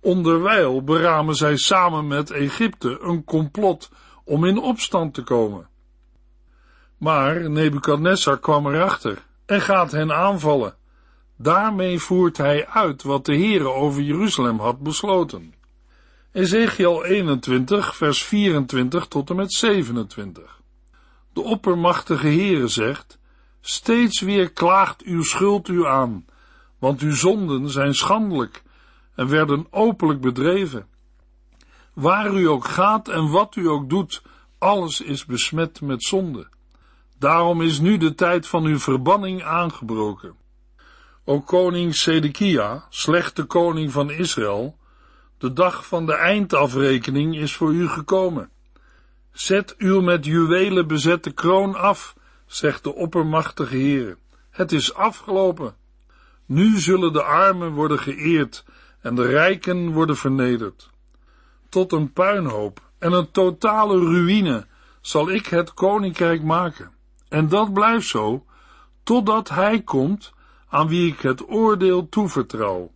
Onderwijl 0.00 0.82
beramen 0.82 1.34
zij 1.34 1.56
samen 1.56 2.06
met 2.06 2.30
Egypte 2.30 2.98
een 3.00 3.24
complot 3.24 3.90
om 4.24 4.44
in 4.44 4.58
opstand 4.58 5.14
te 5.14 5.22
komen. 5.22 5.68
Maar 6.98 7.50
Nebukadnessar 7.50 8.38
kwam 8.38 8.66
erachter 8.66 9.24
en 9.46 9.60
gaat 9.60 9.92
hen 9.92 10.12
aanvallen. 10.12 10.74
Daarmee 11.36 11.98
voert 11.98 12.36
hij 12.36 12.66
uit 12.66 13.02
wat 13.02 13.24
de 13.24 13.36
Heere 13.36 13.68
over 13.68 14.02
Jeruzalem 14.02 14.58
had 14.58 14.80
besloten. 14.80 15.54
Ezekiel 16.36 17.04
21, 17.04 17.96
vers 17.96 18.22
24 18.24 19.06
tot 19.06 19.30
en 19.30 19.36
met 19.36 19.52
27. 19.52 20.60
De 21.32 21.40
oppermachtige 21.40 22.26
Heere 22.26 22.68
zegt, 22.68 23.18
steeds 23.60 24.20
weer 24.20 24.50
klaagt 24.50 25.02
uw 25.02 25.22
schuld 25.22 25.68
u 25.68 25.86
aan, 25.86 26.24
want 26.78 27.00
uw 27.00 27.14
zonden 27.14 27.70
zijn 27.70 27.94
schandelijk 27.94 28.62
en 29.14 29.28
werden 29.28 29.66
openlijk 29.70 30.20
bedreven. 30.20 30.86
Waar 31.92 32.34
u 32.34 32.44
ook 32.48 32.64
gaat 32.64 33.08
en 33.08 33.30
wat 33.30 33.56
u 33.56 33.68
ook 33.68 33.88
doet, 33.88 34.22
alles 34.58 35.00
is 35.00 35.24
besmet 35.24 35.80
met 35.80 36.02
zonde. 36.02 36.48
Daarom 37.18 37.62
is 37.62 37.78
nu 37.78 37.96
de 37.96 38.14
tijd 38.14 38.46
van 38.46 38.64
uw 38.64 38.78
verbanning 38.78 39.42
aangebroken. 39.42 40.36
O 41.24 41.40
koning 41.40 41.94
Sedekia, 41.94 42.86
slechte 42.88 43.44
koning 43.44 43.92
van 43.92 44.10
Israël, 44.10 44.76
de 45.38 45.52
dag 45.52 45.86
van 45.86 46.06
de 46.06 46.14
eindafrekening 46.14 47.36
is 47.36 47.56
voor 47.56 47.72
u 47.72 47.88
gekomen. 47.88 48.50
Zet 49.32 49.74
uw 49.78 50.00
met 50.00 50.24
juwelen 50.24 50.86
bezette 50.86 51.30
kroon 51.30 51.74
af, 51.74 52.16
zegt 52.46 52.84
de 52.84 52.94
oppermachtige 52.94 53.76
Heer. 53.76 54.16
Het 54.50 54.72
is 54.72 54.94
afgelopen. 54.94 55.74
Nu 56.46 56.78
zullen 56.78 57.12
de 57.12 57.22
armen 57.22 57.72
worden 57.72 57.98
geëerd 57.98 58.64
en 59.00 59.14
de 59.14 59.26
rijken 59.26 59.92
worden 59.92 60.16
vernederd. 60.16 60.90
Tot 61.68 61.92
een 61.92 62.12
puinhoop 62.12 62.80
en 62.98 63.12
een 63.12 63.30
totale 63.30 63.98
ruïne 63.98 64.66
zal 65.00 65.30
ik 65.30 65.46
het 65.46 65.74
koninkrijk 65.74 66.42
maken. 66.42 66.90
En 67.28 67.48
dat 67.48 67.72
blijft 67.72 68.06
zo, 68.06 68.44
totdat 69.02 69.48
hij 69.48 69.82
komt 69.82 70.32
aan 70.68 70.88
wie 70.88 71.12
ik 71.12 71.20
het 71.20 71.48
oordeel 71.48 72.08
toevertrouw. 72.08 72.92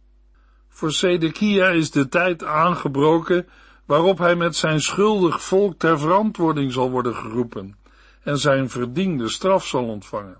Voor 0.71 0.93
Sedekia 0.93 1.69
is 1.69 1.91
de 1.91 2.09
tijd 2.09 2.45
aangebroken 2.45 3.49
waarop 3.85 4.19
hij 4.19 4.37
met 4.37 4.57
zijn 4.57 4.81
schuldig 4.81 5.43
volk 5.43 5.79
ter 5.79 5.99
verantwoording 5.99 6.73
zal 6.73 6.91
worden 6.91 7.15
geroepen 7.15 7.79
en 8.23 8.39
zijn 8.39 8.71
verdiende 8.71 9.29
straf 9.29 9.67
zal 9.67 9.85
ontvangen. 9.85 10.39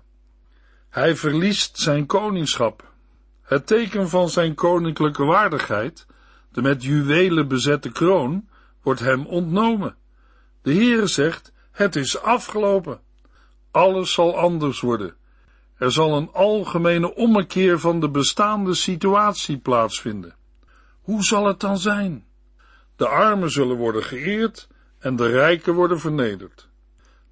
Hij 0.89 1.15
verliest 1.15 1.77
zijn 1.77 2.05
koningschap. 2.05 2.89
Het 3.41 3.67
teken 3.67 4.09
van 4.09 4.29
zijn 4.29 4.55
koninklijke 4.55 5.23
waardigheid, 5.23 6.05
de 6.51 6.61
met 6.61 6.83
juwelen 6.83 7.47
bezette 7.47 7.91
kroon, 7.91 8.49
wordt 8.81 8.99
hem 8.99 9.25
ontnomen. 9.25 9.95
De 10.61 10.73
Heere 10.73 11.07
zegt, 11.07 11.53
het 11.71 11.95
is 11.95 12.21
afgelopen. 12.21 12.99
Alles 13.71 14.13
zal 14.13 14.37
anders 14.37 14.79
worden. 14.79 15.15
Er 15.81 15.91
zal 15.91 16.17
een 16.17 16.29
algemene 16.33 17.15
ommekeer 17.15 17.79
van 17.79 17.99
de 17.99 18.09
bestaande 18.09 18.73
situatie 18.73 19.57
plaatsvinden. 19.57 20.35
Hoe 21.01 21.23
zal 21.23 21.45
het 21.45 21.59
dan 21.59 21.77
zijn? 21.77 22.25
De 22.95 23.07
armen 23.07 23.51
zullen 23.51 23.77
worden 23.77 24.03
geëerd 24.03 24.67
en 24.99 25.15
de 25.15 25.27
rijken 25.27 25.73
worden 25.73 25.99
vernederd. 25.99 26.69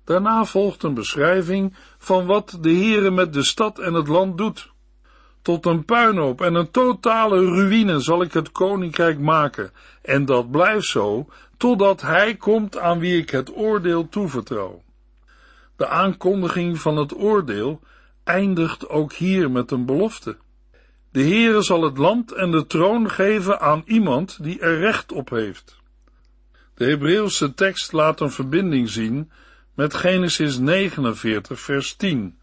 Daarna 0.04 0.46
volgt 0.46 0.84
een 0.84 0.94
beschrijving 0.94 1.76
van 1.98 2.26
wat 2.26 2.58
de 2.62 2.70
Heere 2.70 3.12
met 3.12 3.34
de 3.34 3.44
stad 3.44 3.80
en 3.80 3.94
het 3.94 4.08
land 4.08 4.38
doet. 4.38 4.72
Tot 5.42 5.66
een 5.66 5.86
puinhoop 5.86 6.42
en 6.42 6.56
een 6.56 6.72
totale 6.72 7.46
ruïne 7.46 8.00
zal 8.00 8.22
ik 8.22 8.34
het 8.34 8.52
koninkrijk 8.52 9.20
maken, 9.20 9.72
en 10.02 10.26
dat 10.26 10.52
blijft 10.52 10.88
zo, 10.88 11.28
totdat 11.58 12.02
hij 12.02 12.36
komt 12.36 12.78
aan 12.78 13.00
wie 13.00 13.22
ik 13.22 13.30
het 13.30 13.56
oordeel 13.56 14.10
toevertrouw. 14.10 14.84
De 15.76 15.88
aankondiging 15.88 16.80
van 16.80 16.98
het 16.98 17.16
oordeel 17.16 17.82
eindigt 18.30 18.90
ook 18.90 19.14
hier 19.14 19.52
met 19.52 19.72
een 19.72 19.86
belofte. 19.86 20.38
De 21.12 21.22
Heere 21.22 21.62
zal 21.62 21.84
het 21.84 21.98
land 21.98 22.32
en 22.32 22.52
de 22.52 22.66
troon 22.66 23.10
geven 23.10 23.60
aan 23.60 23.84
iemand 23.86 24.44
die 24.44 24.60
er 24.60 24.80
recht 24.80 25.12
op 25.12 25.30
heeft. 25.30 25.78
De 26.76 26.86
Hebreeuwse 26.86 27.54
tekst 27.54 27.92
laat 27.92 28.20
een 28.20 28.32
verbinding 28.32 28.90
zien 28.90 29.32
met 29.76 29.94
Genesis 29.94 30.58
49 30.58 31.60
vers 31.60 31.96
10, 31.96 32.40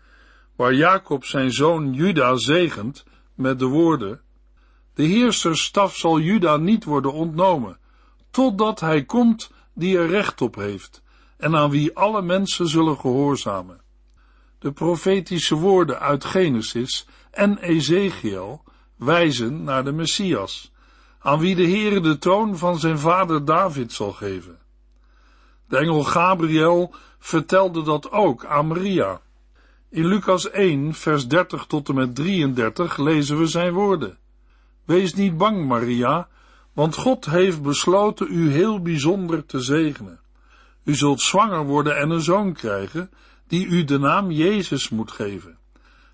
waar 0.57 0.75
Jacob 0.75 1.25
zijn 1.25 1.51
zoon 1.53 1.93
Juda 1.93 2.37
zegent 2.37 3.05
met 3.35 3.59
de 3.59 3.67
woorden, 3.67 4.21
de 4.95 5.03
heerserstaf 5.03 5.97
zal 5.97 6.21
Juda 6.21 6.57
niet 6.57 6.85
worden 6.85 7.13
ontnomen, 7.13 7.79
totdat 8.31 8.81
hij 8.81 9.05
komt 9.05 9.51
die 9.75 9.99
er 9.99 10.09
recht 10.09 10.41
op 10.41 10.55
heeft 10.55 11.03
en 11.37 11.57
aan 11.57 11.71
wie 11.71 11.97
alle 11.97 12.23
mensen 12.23 12.69
zullen 12.69 12.99
gehoorzamen. 12.99 13.81
De 14.59 14.73
profetische 14.73 15.55
woorden 15.55 16.01
uit 16.01 16.25
Genesis 16.25 17.07
en 17.31 17.59
Ezekiel 17.59 18.63
wijzen 18.97 19.65
naar 19.65 19.85
de 19.85 19.93
Messias, 19.93 20.73
aan 21.19 21.39
wie 21.39 21.57
de 21.57 21.67
Heere 21.69 22.01
de 22.01 22.19
troon 22.19 22.59
van 22.59 22.79
zijn 22.79 22.99
vader 22.99 23.45
David 23.45 23.93
zal 23.93 24.13
geven. 24.13 24.59
De 25.69 25.77
engel 25.77 26.05
Gabriel 26.05 26.95
vertelde 27.19 27.83
dat 27.83 28.11
ook 28.11 28.45
aan 28.45 28.67
Maria. 28.67 29.21
In 29.91 30.07
Lucas 30.07 30.51
1, 30.51 30.95
vers 30.95 31.29
30 31.29 31.67
tot 31.67 31.89
en 31.89 31.95
met 31.95 32.15
33 32.15 32.97
lezen 32.97 33.39
we 33.39 33.47
zijn 33.47 33.73
woorden. 33.73 34.19
Wees 34.85 35.15
niet 35.15 35.37
bang, 35.37 35.67
Maria, 35.67 36.29
want 36.73 36.97
God 36.97 37.25
heeft 37.25 37.63
besloten 37.63 38.27
u 38.31 38.51
heel 38.51 38.83
bijzonder 38.83 39.47
te 39.47 39.61
zegenen. 39.61 40.21
U 40.85 40.95
zult 40.95 41.21
zwanger 41.21 41.65
worden 41.65 41.97
en 41.97 42.11
een 42.11 42.21
zoon 42.21 42.53
krijgen, 42.53 43.11
die 43.49 43.67
u 43.67 43.85
de 43.85 43.99
naam 43.99 44.31
Jezus 44.31 44.89
moet 44.89 45.11
geven. 45.11 45.59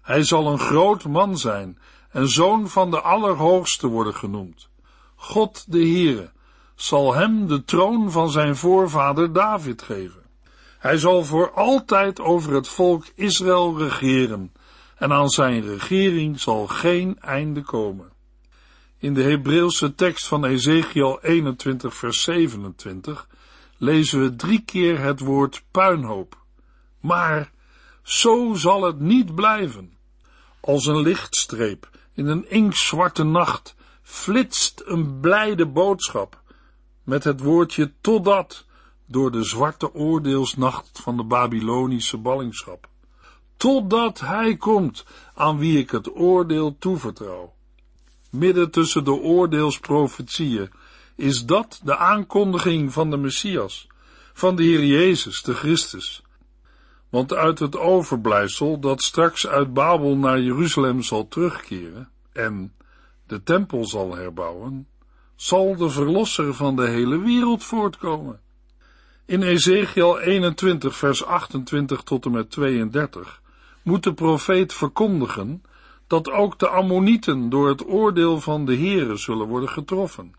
Hij 0.03 0.23
zal 0.23 0.53
een 0.53 0.59
groot 0.59 1.05
man 1.05 1.39
zijn 1.39 1.79
en 2.11 2.29
zoon 2.29 2.69
van 2.69 2.91
de 2.91 3.01
Allerhoogste 3.01 3.87
worden 3.87 4.15
genoemd. 4.15 4.69
God 5.15 5.65
de 5.73 5.79
Heere 5.79 6.31
zal 6.75 7.15
hem 7.15 7.47
de 7.47 7.65
troon 7.65 8.11
van 8.11 8.31
zijn 8.31 8.57
voorvader 8.57 9.33
David 9.33 9.83
geven. 9.83 10.23
Hij 10.79 10.97
zal 10.97 11.25
voor 11.25 11.51
altijd 11.51 12.21
over 12.21 12.55
het 12.55 12.69
volk 12.69 13.05
Israël 13.15 13.79
regeren 13.79 14.53
en 14.97 15.13
aan 15.13 15.29
zijn 15.29 15.63
regering 15.63 16.41
zal 16.41 16.67
geen 16.67 17.21
einde 17.21 17.63
komen. 17.63 18.11
In 18.99 19.15
de 19.15 19.23
Hebreeuwse 19.23 19.95
tekst 19.95 20.27
van 20.27 20.45
Ezekiel 20.45 21.21
21 21.23 21.95
vers 21.95 22.23
27 22.23 23.29
lezen 23.77 24.23
we 24.23 24.37
drie 24.37 24.63
keer 24.65 25.01
het 25.01 25.21
woord 25.21 25.63
puinhoop. 25.71 26.42
Maar 27.03 27.51
zo 28.03 28.55
zal 28.55 28.83
het 28.83 29.01
niet 29.01 29.35
blijven. 29.35 29.97
Als 30.61 30.87
een 30.87 31.01
lichtstreep 31.01 31.91
in 32.15 32.27
een 32.27 32.51
inkzwarte 32.51 33.25
nacht 33.25 33.75
flitst 34.03 34.83
een 34.85 35.21
blijde 35.21 35.67
boodschap 35.67 36.41
met 37.03 37.25
het 37.25 37.41
woordje 37.41 37.93
totdat 38.01 38.65
door 39.07 39.31
de 39.31 39.45
zwarte 39.45 39.95
oordeelsnacht 39.95 41.01
van 41.03 41.17
de 41.17 41.25
Babylonische 41.25 42.17
ballingschap. 42.19 42.89
Totdat 43.57 44.21
hij 44.21 44.57
komt 44.57 45.05
aan 45.35 45.59
wie 45.59 45.79
ik 45.79 45.91
het 45.91 46.17
oordeel 46.17 46.77
toevertrouw. 46.79 47.55
Midden 48.31 48.71
tussen 48.71 49.05
de 49.05 49.13
oordeelsprofetieën 49.13 50.71
is 51.17 51.45
dat 51.45 51.81
de 51.85 51.97
aankondiging 51.97 52.93
van 52.93 53.11
de 53.11 53.17
Messias, 53.17 53.87
van 54.33 54.57
de 54.57 54.63
Heer 54.63 54.85
Jezus, 54.85 55.43
de 55.43 55.55
Christus. 55.55 56.23
Want 57.13 57.35
uit 57.35 57.59
het 57.59 57.79
overblijfsel 57.79 58.79
dat 58.79 59.03
straks 59.03 59.47
uit 59.47 59.75
Babel 59.75 60.17
naar 60.17 60.41
Jeruzalem 60.41 61.03
zal 61.03 61.29
terugkeren 61.29 62.09
en 62.33 62.73
de 63.27 63.43
tempel 63.43 63.85
zal 63.85 64.17
herbouwen, 64.17 64.89
zal 65.35 65.77
de 65.77 65.91
verlosser 65.91 66.55
van 66.55 66.77
de 66.77 66.89
hele 66.89 67.19
wereld 67.19 67.65
voortkomen. 67.65 68.41
In 69.27 69.43
Ezekiel 69.43 70.19
21 70.19 70.97
vers 70.97 71.25
28 71.25 72.03
tot 72.03 72.25
en 72.25 72.31
met 72.31 72.51
32 72.51 73.41
moet 73.83 74.03
de 74.03 74.15
profeet 74.15 74.75
verkondigen 74.75 75.63
dat 76.07 76.31
ook 76.31 76.59
de 76.59 76.69
Ammonieten 76.69 77.49
door 77.49 77.69
het 77.69 77.87
oordeel 77.87 78.41
van 78.41 78.65
de 78.65 78.77
Here 78.77 79.17
zullen 79.17 79.47
worden 79.47 79.69
getroffen. 79.69 80.35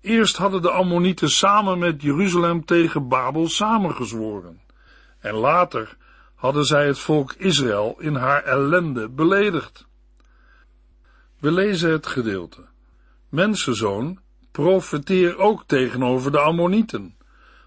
Eerst 0.00 0.36
hadden 0.36 0.62
de 0.62 0.70
Ammonieten 0.70 1.30
samen 1.30 1.78
met 1.78 2.02
Jeruzalem 2.02 2.64
tegen 2.64 3.08
Babel 3.08 3.48
samengezworen. 3.48 4.60
En 5.22 5.34
later 5.34 5.96
hadden 6.34 6.64
zij 6.64 6.86
het 6.86 6.98
volk 6.98 7.32
Israël 7.32 7.96
in 7.98 8.14
haar 8.14 8.42
ellende 8.42 9.08
beledigd. 9.08 9.86
We 11.38 11.52
lezen 11.52 11.90
het 11.90 12.06
gedeelte. 12.06 12.64
Mensenzoon, 13.28 14.18
profeteer 14.50 15.38
ook 15.38 15.64
tegenover 15.66 16.32
de 16.32 16.38
Ammonieten, 16.38 17.16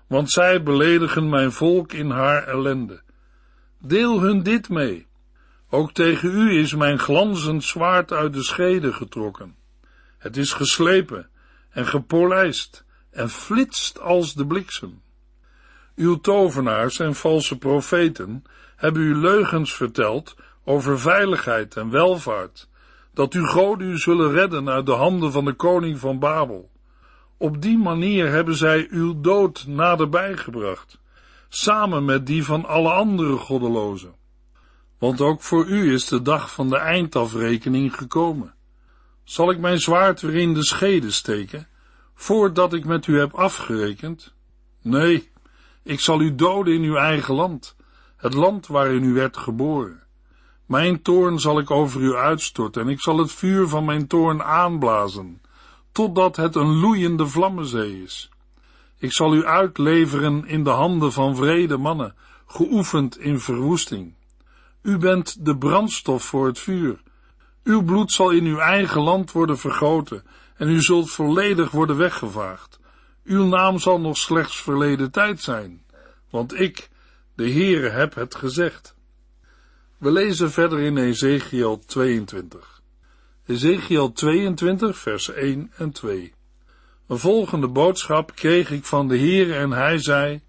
want 0.07 0.31
zij 0.31 0.63
beledigen 0.63 1.29
mijn 1.29 1.51
volk 1.51 1.93
in 1.93 2.09
haar 2.09 2.43
ellende. 2.43 3.01
Deel 3.79 4.21
hun 4.21 4.43
dit 4.43 4.69
mee. 4.69 5.07
Ook 5.69 5.91
tegen 5.91 6.29
u 6.29 6.59
is 6.59 6.75
mijn 6.75 6.99
glanzend 6.99 7.63
zwaard 7.63 8.11
uit 8.11 8.33
de 8.33 8.43
schede 8.43 8.93
getrokken. 8.93 9.55
Het 10.17 10.37
is 10.37 10.53
geslepen 10.53 11.29
en 11.69 11.85
gepolijst 11.85 12.85
en 13.11 13.29
flitst 13.29 13.99
als 13.99 14.33
de 14.33 14.45
bliksem. 14.45 15.01
Uw 15.95 16.15
tovenaars 16.15 16.99
en 16.99 17.15
valse 17.15 17.57
profeten 17.57 18.43
hebben 18.75 19.01
u 19.01 19.15
leugens 19.15 19.73
verteld 19.73 20.35
over 20.63 20.99
veiligheid 20.99 21.75
en 21.75 21.89
welvaart, 21.89 22.69
dat 23.13 23.33
uw 23.33 23.45
goden 23.45 23.87
u 23.87 23.97
zullen 23.97 24.31
redden 24.31 24.69
uit 24.69 24.85
de 24.85 24.91
handen 24.91 25.31
van 25.31 25.45
de 25.45 25.53
koning 25.53 25.99
van 25.99 26.19
Babel. 26.19 26.69
Op 27.37 27.61
die 27.61 27.77
manier 27.77 28.29
hebben 28.29 28.55
zij 28.55 28.87
uw 28.89 29.21
dood 29.21 29.65
naderbij 29.67 30.37
gebracht, 30.37 30.99
samen 31.49 32.05
met 32.05 32.25
die 32.25 32.45
van 32.45 32.65
alle 32.65 32.91
andere 32.91 33.37
goddelozen. 33.37 34.15
Want 34.97 35.21
ook 35.21 35.41
voor 35.41 35.65
u 35.65 35.93
is 35.93 36.05
de 36.05 36.21
dag 36.21 36.51
van 36.51 36.69
de 36.69 36.77
eindafrekening 36.77 37.95
gekomen. 37.95 38.53
Zal 39.23 39.51
ik 39.51 39.59
mijn 39.59 39.79
zwaard 39.79 40.21
weer 40.21 40.35
in 40.35 40.53
de 40.53 40.63
schede 40.63 41.11
steken, 41.11 41.67
voordat 42.13 42.73
ik 42.73 42.85
met 42.85 43.07
u 43.07 43.19
heb 43.19 43.33
afgerekend? 43.33 44.33
Nee, 44.81 45.33
ik 45.85 45.99
zal 45.99 46.21
u 46.21 46.35
doden 46.35 46.73
in 46.73 46.81
uw 46.81 46.95
eigen 46.95 47.35
land, 47.35 47.75
het 48.17 48.33
land 48.33 48.67
waarin 48.67 49.03
u 49.03 49.13
werd 49.13 49.37
geboren. 49.37 50.03
Mijn 50.65 51.01
toorn 51.01 51.39
zal 51.39 51.59
ik 51.59 51.71
over 51.71 52.01
u 52.01 52.15
uitstorten 52.15 52.81
en 52.81 52.89
ik 52.89 53.01
zal 53.01 53.17
het 53.17 53.31
vuur 53.31 53.67
van 53.67 53.85
mijn 53.85 54.07
toorn 54.07 54.43
aanblazen, 54.43 55.41
totdat 55.91 56.35
het 56.35 56.55
een 56.55 56.79
loeiende 56.79 57.27
vlammenzee 57.27 58.03
is. 58.03 58.29
Ik 58.97 59.13
zal 59.13 59.35
u 59.35 59.45
uitleveren 59.45 60.45
in 60.45 60.63
de 60.63 60.69
handen 60.69 61.11
van 61.11 61.35
vrede 61.35 61.77
mannen, 61.77 62.15
geoefend 62.45 63.17
in 63.17 63.39
verwoesting. 63.39 64.13
U 64.81 64.97
bent 64.97 65.45
de 65.45 65.57
brandstof 65.57 66.23
voor 66.23 66.45
het 66.45 66.59
vuur. 66.59 67.01
Uw 67.63 67.83
bloed 67.83 68.11
zal 68.11 68.29
in 68.29 68.45
uw 68.45 68.57
eigen 68.57 69.01
land 69.01 69.31
worden 69.31 69.57
vergoten 69.57 70.23
en 70.57 70.69
u 70.69 70.81
zult 70.81 71.11
volledig 71.11 71.71
worden 71.71 71.97
weggevaagd. 71.97 72.74
Uw 73.25 73.45
naam 73.45 73.79
zal 73.79 73.99
nog 73.99 74.17
slechts 74.17 74.61
verleden 74.61 75.11
tijd 75.11 75.41
zijn, 75.41 75.85
want 76.29 76.59
ik, 76.59 76.89
de 77.35 77.51
Heere, 77.51 77.89
heb 77.89 78.15
het 78.15 78.35
gezegd. 78.35 78.95
We 79.97 80.11
lezen 80.11 80.51
verder 80.51 80.79
in 80.79 80.97
Ezekiel 80.97 81.79
22. 81.85 82.81
Ezekiel 83.45 84.11
22, 84.11 84.97
vers 84.97 85.29
1 85.29 85.71
en 85.75 85.91
2. 85.91 86.33
Een 87.07 87.17
volgende 87.17 87.67
boodschap 87.67 88.35
kreeg 88.35 88.71
ik 88.71 88.85
van 88.85 89.07
de 89.07 89.17
Heere 89.17 89.53
en 89.53 89.71
hij 89.71 89.97
zei, 89.97 90.41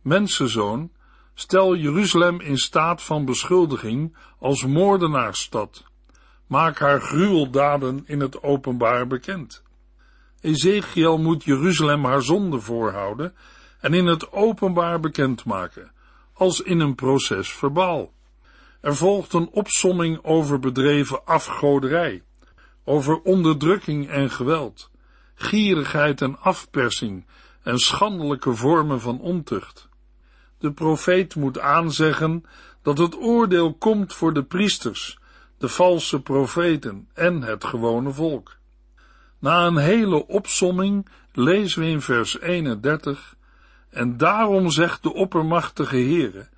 Mensenzoon, 0.00 0.90
stel 1.34 1.76
Jeruzalem 1.76 2.40
in 2.40 2.58
staat 2.58 3.02
van 3.02 3.24
beschuldiging 3.24 4.16
als 4.38 4.64
moordenaarsstad. 4.64 5.84
Maak 6.46 6.78
haar 6.78 7.00
gruweldaden 7.00 8.02
in 8.06 8.20
het 8.20 8.42
openbaar 8.42 9.06
bekend. 9.06 9.62
Ezekiel 10.42 11.18
moet 11.18 11.44
Jeruzalem 11.44 12.04
haar 12.04 12.22
zonde 12.22 12.60
voorhouden 12.60 13.34
en 13.80 13.94
in 13.94 14.06
het 14.06 14.32
openbaar 14.32 15.00
bekendmaken, 15.00 15.92
als 16.32 16.60
in 16.60 16.80
een 16.80 16.94
proces 16.94 17.52
verbaal. 17.52 18.12
Er 18.80 18.96
volgt 18.96 19.32
een 19.32 19.48
opsomming 19.50 20.24
over 20.24 20.58
bedreven 20.58 21.24
afgoderij, 21.24 22.22
over 22.84 23.20
onderdrukking 23.20 24.08
en 24.08 24.30
geweld, 24.30 24.90
gierigheid 25.34 26.20
en 26.20 26.40
afpersing 26.40 27.26
en 27.62 27.78
schandelijke 27.78 28.54
vormen 28.54 29.00
van 29.00 29.20
ontucht. 29.20 29.88
De 30.58 30.72
profeet 30.72 31.34
moet 31.34 31.58
aanzeggen 31.58 32.44
dat 32.82 32.98
het 32.98 33.16
oordeel 33.16 33.74
komt 33.74 34.14
voor 34.14 34.32
de 34.32 34.44
priesters, 34.44 35.18
de 35.58 35.68
valse 35.68 36.22
profeten 36.22 37.08
en 37.14 37.42
het 37.42 37.64
gewone 37.64 38.10
volk. 38.10 38.60
Na 39.42 39.66
een 39.66 39.76
hele 39.76 40.26
opsomming 40.26 41.06
lezen 41.32 41.82
we 41.82 41.88
in 41.88 42.00
vers 42.00 42.40
31, 42.40 43.36
en 43.90 44.16
daarom 44.16 44.70
zegt 44.70 45.02
de 45.02 45.12
oppermachtige 45.12 45.96
Heere, 45.96 46.48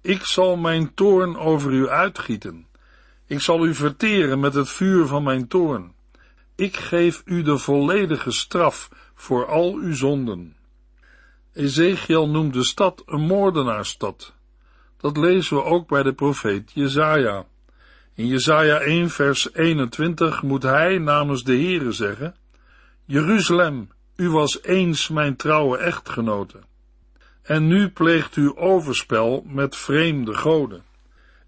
ik 0.00 0.24
zal 0.24 0.56
mijn 0.56 0.94
toorn 0.94 1.36
over 1.36 1.72
u 1.72 1.88
uitgieten, 1.88 2.66
ik 3.26 3.40
zal 3.40 3.66
u 3.66 3.74
verteren 3.74 4.40
met 4.40 4.54
het 4.54 4.68
vuur 4.68 5.06
van 5.06 5.22
mijn 5.22 5.48
toorn, 5.48 5.92
ik 6.54 6.76
geef 6.76 7.22
u 7.24 7.42
de 7.42 7.58
volledige 7.58 8.30
straf 8.30 8.88
voor 9.14 9.46
al 9.46 9.74
uw 9.74 9.94
zonden. 9.94 10.56
Ezekiel 11.52 12.28
noemt 12.28 12.52
de 12.52 12.64
stad 12.64 13.02
een 13.06 13.22
moordenaarstad. 13.22 14.34
Dat 14.96 15.16
lezen 15.16 15.56
we 15.56 15.62
ook 15.62 15.88
bij 15.88 16.02
de 16.02 16.12
profeet 16.12 16.72
Jezaja. 16.72 17.46
In 18.16 18.26
Jesaja 18.26 18.80
1 18.80 19.10
vers 19.10 19.54
21 19.54 20.42
moet 20.42 20.62
hij 20.62 20.98
namens 20.98 21.44
de 21.44 21.52
Heere 21.52 21.92
zeggen, 21.92 22.34
Jeruzalem, 23.04 23.88
u 24.16 24.30
was 24.30 24.62
eens 24.62 25.08
mijn 25.08 25.36
trouwe 25.36 25.78
echtgenote. 25.78 26.58
En 27.42 27.66
nu 27.66 27.88
pleegt 27.88 28.36
u 28.36 28.52
overspel 28.54 29.44
met 29.46 29.76
vreemde 29.76 30.34
goden. 30.34 30.82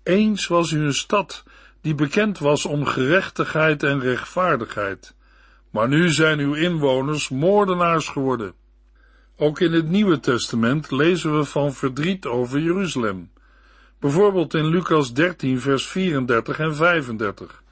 Eens 0.03 0.47
was 0.47 0.71
u 0.71 0.81
een 0.81 0.95
stad 0.95 1.45
die 1.81 1.95
bekend 1.95 2.39
was 2.39 2.65
om 2.65 2.85
gerechtigheid 2.85 3.83
en 3.83 4.01
rechtvaardigheid. 4.01 5.15
Maar 5.71 5.89
nu 5.89 6.09
zijn 6.09 6.39
uw 6.39 6.55
inwoners 6.55 7.29
moordenaars 7.29 8.09
geworden. 8.09 8.53
Ook 9.37 9.61
in 9.61 9.73
het 9.73 9.89
Nieuwe 9.89 10.21
Testament 10.21 10.91
lezen 10.91 11.39
we 11.39 11.45
van 11.45 11.73
verdriet 11.73 12.27
over 12.27 12.61
Jeruzalem. 12.61 13.31
Bijvoorbeeld 14.01 14.55
in 14.55 14.67
Lucas 14.67 15.13
13, 15.13 15.61
vers 15.61 15.87
34 15.87 16.59
en 16.59 16.77
35, 16.77 17.63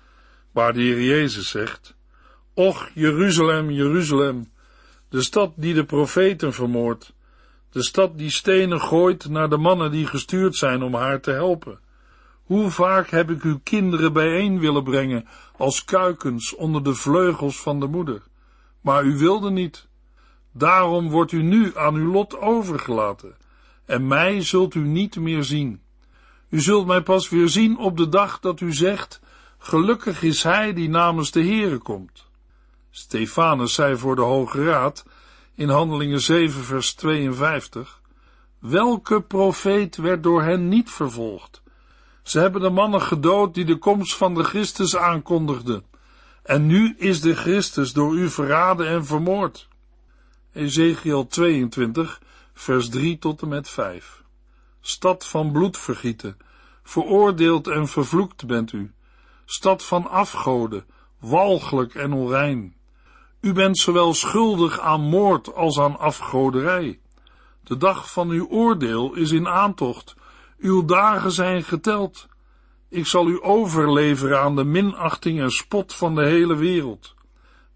waar 0.53 0.73
de 0.73 0.81
Heer 0.81 1.03
Jezus 1.03 1.51
zegt, 1.51 1.97
Och, 2.55 2.89
Jeruzalem, 2.95 3.71
Jeruzalem, 3.71 4.51
de 5.09 5.23
stad 5.23 5.53
die 5.57 5.75
de 5.75 5.85
profeten 5.85 6.53
vermoordt, 6.53 7.15
de 7.71 7.83
stad 7.83 8.19
die 8.19 8.31
stenen 8.31 8.81
gooit 8.81 9.29
naar 9.29 9.49
de 9.49 9.57
mannen 9.57 9.91
die 9.91 10.07
gestuurd 10.07 10.57
zijn 10.57 10.83
om 10.83 10.95
haar 10.95 11.21
te 11.21 11.31
helpen. 11.31 11.79
Hoe 12.43 12.71
vaak 12.71 13.11
heb 13.11 13.31
ik 13.31 13.43
uw 13.43 13.61
kinderen 13.63 14.13
bijeen 14.13 14.59
willen 14.59 14.85
brengen 14.85 15.29
als 15.57 15.85
kuikens 15.85 16.55
onder 16.55 16.85
de 16.85 16.95
vleugels 16.95 17.61
van 17.61 17.81
de 17.81 17.87
moeder, 17.87 18.23
maar 18.81 19.05
u 19.05 19.19
wilde 19.19 19.51
niet. 19.51 19.87
Daarom 20.53 21.11
wordt 21.11 21.33
u 21.33 21.43
nu 21.43 21.77
aan 21.77 21.95
uw 21.95 22.13
lot 22.13 22.39
overgelaten, 22.39 23.37
en 23.85 24.07
mij 24.07 24.43
zult 24.43 24.75
u 24.75 24.81
niet 24.81 25.17
meer 25.17 25.45
zien. 25.45 25.85
U 26.49 26.61
zult 26.61 26.87
mij 26.87 27.03
pas 27.03 27.29
weer 27.29 27.49
zien 27.49 27.79
op 27.79 27.97
de 27.97 28.09
dag 28.09 28.41
dat 28.41 28.61
u 28.61 28.73
zegt, 28.73 29.21
gelukkig 29.59 30.23
is 30.23 30.43
hij 30.43 30.73
die 30.73 30.89
namens 30.89 31.31
de 31.31 31.43
Heere 31.43 31.79
komt. 31.79 32.27
Stefanus 32.91 33.75
zei 33.75 33.97
voor 33.97 34.17
de 34.17 34.23
Hoge 34.23 34.65
Raad 34.65 35.05
in 35.55 35.69
Handelingen 35.69 36.21
7 36.21 36.65
vers 36.65 36.95
52, 36.95 38.01
welke 38.59 39.23
profeet 39.23 39.97
werd 39.97 40.23
door 40.23 40.43
hen 40.43 40.69
niet 40.69 40.91
vervolgd? 40.91 41.63
Ze 42.23 42.39
hebben 42.39 42.61
de 42.61 42.71
mannen 42.71 43.03
gedood 43.03 43.55
die 43.55 43.65
de 43.65 43.77
komst 43.79 44.15
van 44.17 44.35
de 44.35 44.45
Christus 44.45 44.97
aankondigden. 44.97 45.85
En 46.43 46.67
nu 46.67 46.95
is 46.99 47.21
de 47.21 47.35
Christus 47.35 47.93
door 47.93 48.17
u 48.17 48.31
verraden 48.31 48.89
en 48.89 49.05
vermoord. 49.05 49.69
Ezekiel 50.53 51.27
22, 51.27 52.21
vers 52.55 52.89
3 52.89 53.19
tot 53.19 53.43
en 53.43 53.49
met 53.49 53.69
5. 53.69 54.25
Stad 54.89 55.27
van 55.27 55.53
bloedvergieten, 55.53 56.37
veroordeeld 56.83 57.67
en 57.67 57.89
vervloekt 57.89 58.47
bent 58.47 58.73
u. 58.73 58.93
Stad 59.45 59.85
van 59.85 60.09
afgoden, 60.09 60.85
walgelijk 61.21 61.95
en 61.95 62.13
onrein. 62.13 62.77
U 63.41 63.53
bent 63.53 63.79
zowel 63.79 64.15
schuldig 64.15 64.81
aan 64.81 65.01
moord 65.01 65.55
als 65.55 65.79
aan 65.79 65.99
afgoderij. 65.99 67.01
De 67.65 67.77
dag 67.77 68.13
van 68.13 68.29
uw 68.29 68.49
oordeel 68.49 69.15
is 69.15 69.31
in 69.31 69.49
aantocht. 69.49 70.15
Uw 70.59 70.85
dagen 70.85 71.33
zijn 71.33 71.63
geteld. 71.63 72.27
Ik 72.89 73.07
zal 73.07 73.29
u 73.29 73.39
overleveren 73.43 74.41
aan 74.41 74.57
de 74.57 74.65
minachting 74.65 75.41
en 75.41 75.51
spot 75.51 75.95
van 75.95 76.15
de 76.15 76.27
hele 76.27 76.57
wereld. 76.57 77.15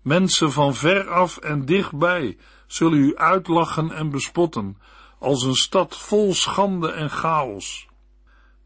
Mensen 0.03 0.53
van 0.53 0.75
ver 0.75 1.09
af 1.09 1.37
en 1.37 1.65
dichtbij 1.65 2.37
zullen 2.67 2.99
u 2.99 3.17
uitlachen 3.17 3.91
en 3.91 4.11
bespotten, 4.11 4.77
als 5.21 5.43
een 5.43 5.55
stad 5.55 5.97
vol 5.97 6.35
schande 6.35 6.93
en 6.93 7.11
chaos. 7.11 7.89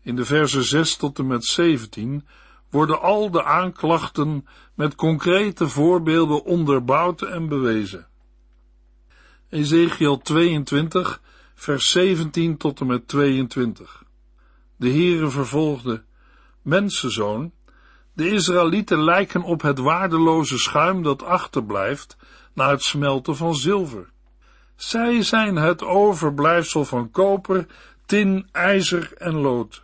In 0.03 0.17
de 0.17 0.25
verse 0.25 0.63
6 0.63 0.97
tot 0.97 1.19
en 1.19 1.27
met 1.27 1.45
17 1.45 2.27
worden 2.71 3.01
al 3.01 3.31
de 3.31 3.45
aanklachten 3.45 4.47
met 4.75 4.95
concrete 4.95 5.69
voorbeelden 5.69 6.45
onderbouwd 6.45 7.23
en 7.23 7.49
bewezen. 7.49 8.07
Ezekiel 9.49 10.19
22, 10.19 11.21
vers 11.55 11.91
17 11.91 12.57
tot 12.57 12.81
en 12.81 12.87
met 12.87 13.09
22. 13.09 14.05
De 14.77 14.91
Heere 14.91 15.29
vervolgde, 15.29 16.05
Mensenzoon, 16.63 17.53
de 18.13 18.31
Israëlieten 18.31 19.05
lijken 19.05 19.43
op 19.43 19.63
het 19.63 19.79
waardeloze 19.79 20.59
schuim 20.59 21.03
dat 21.03 21.23
achterblijft 21.23 22.17
na 22.53 22.71
het 22.71 22.83
smelten 22.83 23.37
van 23.37 23.55
zilver. 23.55 24.13
Zij 24.77 25.23
zijn 25.23 25.57
het 25.57 25.83
overblijfsel 25.83 26.85
van 26.85 27.11
koper, 27.11 27.67
tin, 28.07 28.49
ijzer 28.53 29.13
en 29.19 29.35
lood. 29.35 29.83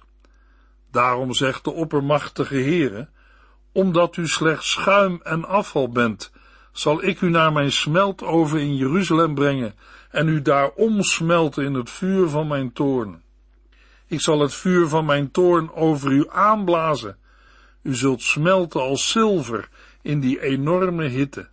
Daarom 0.91 1.33
zegt 1.33 1.65
de 1.65 1.73
oppermachtige 1.73 2.55
Heere, 2.55 3.09
omdat 3.73 4.17
u 4.17 4.29
slechts 4.29 4.71
schuim 4.71 5.21
en 5.23 5.45
afval 5.45 5.89
bent, 5.89 6.33
zal 6.73 7.05
ik 7.05 7.21
u 7.21 7.31
naar 7.31 7.53
mijn 7.53 7.73
smeltoven 7.73 8.61
in 8.61 8.77
Jeruzalem 8.77 9.35
brengen 9.35 9.75
en 10.11 10.29
u 10.29 10.43
daar 10.43 10.71
omsmelten 10.71 11.65
in 11.65 11.75
het 11.75 11.91
vuur 11.91 12.29
van 12.29 12.49
mijn 12.49 12.73
toorn. 12.73 13.23
Ik 14.07 14.21
zal 14.21 14.41
het 14.41 14.55
vuur 14.55 14.89
van 14.89 15.05
mijn 15.05 15.31
toorn 15.31 15.73
over 15.73 16.11
u 16.11 16.27
aanblazen. 16.29 17.17
U 17.83 17.95
zult 17.95 18.23
smelten 18.23 18.81
als 18.81 19.11
zilver 19.11 19.69
in 20.03 20.21
die 20.21 20.43
enorme 20.43 21.05
hitte. 21.05 21.49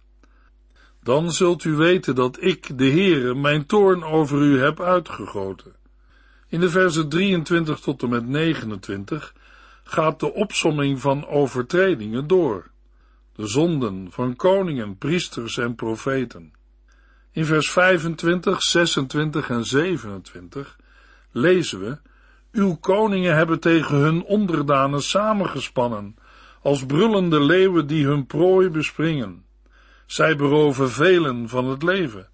Dan 1.08 1.32
zult 1.32 1.64
u 1.64 1.76
weten 1.76 2.16
dat 2.16 2.38
ik, 2.44 2.78
de 2.78 2.90
Heere, 2.90 3.36
mijn 3.36 3.66
toorn 3.66 4.04
over 4.04 4.42
u 4.42 4.60
heb 4.60 4.82
uitgegoten. 4.82 5.76
In 6.48 6.60
de 6.60 6.70
versen 6.70 7.10
23 7.10 7.80
tot 7.80 8.04
en 8.04 8.10
met 8.10 8.28
29 8.28 9.34
gaat 9.84 10.20
de 10.20 10.34
opsomming 10.34 11.02
van 11.02 11.28
overtredingen 11.28 12.28
door. 12.28 12.70
De 13.36 13.48
zonden 13.48 14.08
van 14.12 14.36
koningen, 14.36 14.98
priesters 14.98 15.58
en 15.58 15.76
profeten. 15.76 16.54
In 17.32 17.46
vers 17.46 17.72
25, 17.72 18.64
26 18.64 19.50
en 19.50 19.66
27 19.66 20.78
lezen 21.32 21.80
we, 21.80 21.98
Uw 22.52 22.76
koningen 22.76 23.36
hebben 23.36 23.60
tegen 23.60 23.98
hun 23.98 24.24
onderdanen 24.24 25.02
samengespannen, 25.02 26.16
als 26.62 26.86
brullende 26.86 27.42
leeuwen 27.42 27.88
die 27.88 28.06
hun 28.06 28.26
prooi 28.26 28.70
bespringen. 28.70 29.46
Zij 30.08 30.36
beroven 30.36 30.92
velen 30.92 31.50
van 31.50 31.66
het 31.66 31.84
leven. 31.84 32.28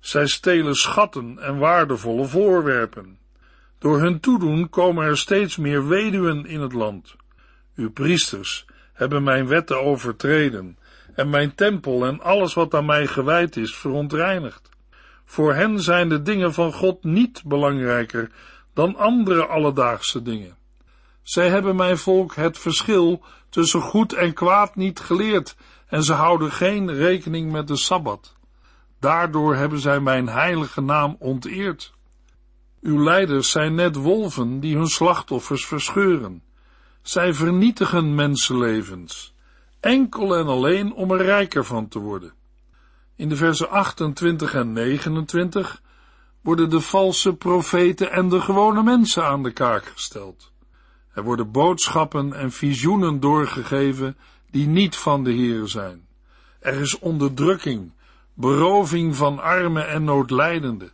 Zij 0.00 0.26
stelen 0.26 0.74
schatten 0.74 1.38
en 1.38 1.58
waardevolle 1.58 2.24
voorwerpen. 2.24 3.18
Door 3.78 4.00
hun 4.00 4.20
toedoen 4.20 4.68
komen 4.68 5.04
er 5.04 5.18
steeds 5.18 5.56
meer 5.56 5.88
weduwen 5.88 6.46
in 6.46 6.60
het 6.60 6.72
land. 6.72 7.16
Uw 7.74 7.90
priesters 7.90 8.66
hebben 8.92 9.22
mijn 9.22 9.46
wetten 9.46 9.82
overtreden 9.82 10.78
en 11.14 11.30
mijn 11.30 11.54
tempel 11.54 12.06
en 12.06 12.20
alles 12.20 12.54
wat 12.54 12.74
aan 12.74 12.86
mij 12.86 13.06
gewijd 13.06 13.56
is 13.56 13.76
verontreinigd. 13.76 14.68
Voor 15.24 15.54
hen 15.54 15.80
zijn 15.80 16.08
de 16.08 16.22
dingen 16.22 16.52
van 16.52 16.72
God 16.72 17.04
niet 17.04 17.42
belangrijker 17.44 18.30
dan 18.74 18.96
andere 18.96 19.46
alledaagse 19.46 20.22
dingen. 20.22 20.56
Zij 21.22 21.48
hebben 21.48 21.76
mijn 21.76 21.98
volk 21.98 22.34
het 22.34 22.58
verschil 22.58 23.24
tussen 23.48 23.80
goed 23.80 24.12
en 24.12 24.32
kwaad 24.32 24.76
niet 24.76 25.00
geleerd 25.00 25.56
en 25.86 26.02
ze 26.02 26.12
houden 26.12 26.52
geen 26.52 26.94
rekening 26.94 27.52
met 27.52 27.68
de 27.68 27.76
Sabbat. 27.76 28.34
Daardoor 29.00 29.54
hebben 29.54 29.78
zij 29.78 30.00
mijn 30.00 30.28
heilige 30.28 30.80
naam 30.80 31.16
onteerd. 31.18 31.94
Uw 32.80 33.02
leiders 33.02 33.50
zijn 33.50 33.74
net 33.74 33.96
wolven 33.96 34.60
die 34.60 34.76
hun 34.76 34.88
slachtoffers 34.88 35.66
verscheuren. 35.66 36.42
Zij 37.02 37.34
vernietigen 37.34 38.14
mensenlevens, 38.14 39.34
enkel 39.80 40.36
en 40.36 40.46
alleen 40.46 40.92
om 40.92 41.10
er 41.10 41.22
rijker 41.22 41.64
van 41.64 41.88
te 41.88 41.98
worden. 41.98 42.32
In 43.16 43.28
de 43.28 43.36
versen 43.36 43.70
28 43.70 44.54
en 44.54 44.72
29 44.72 45.82
worden 46.40 46.70
de 46.70 46.80
valse 46.80 47.34
profeten 47.34 48.12
en 48.12 48.28
de 48.28 48.40
gewone 48.40 48.82
mensen 48.82 49.24
aan 49.24 49.42
de 49.42 49.52
kaak 49.52 49.84
gesteld. 49.84 50.52
Er 51.12 51.22
worden 51.22 51.50
boodschappen 51.50 52.32
en 52.32 52.52
visioenen 52.52 53.20
doorgegeven 53.20 54.16
die 54.56 54.66
niet 54.66 54.96
van 54.96 55.24
de 55.24 55.32
Heer 55.32 55.68
zijn. 55.68 56.06
Er 56.60 56.80
is 56.80 56.98
onderdrukking, 56.98 57.92
beroving 58.34 59.16
van 59.16 59.38
armen 59.38 59.88
en 59.88 60.04
noodlijdenden. 60.04 60.92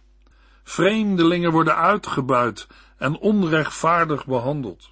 Vreemdelingen 0.62 1.53
worden 1.53 1.77
uitgebuit 1.77 2.66
en 2.98 3.18
onrechtvaardig 3.18 4.27
behandeld. 4.27 4.90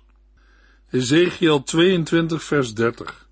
Ezekiel 0.90 1.62
22 1.62 2.42
vers 2.42 2.74
30 2.74 3.28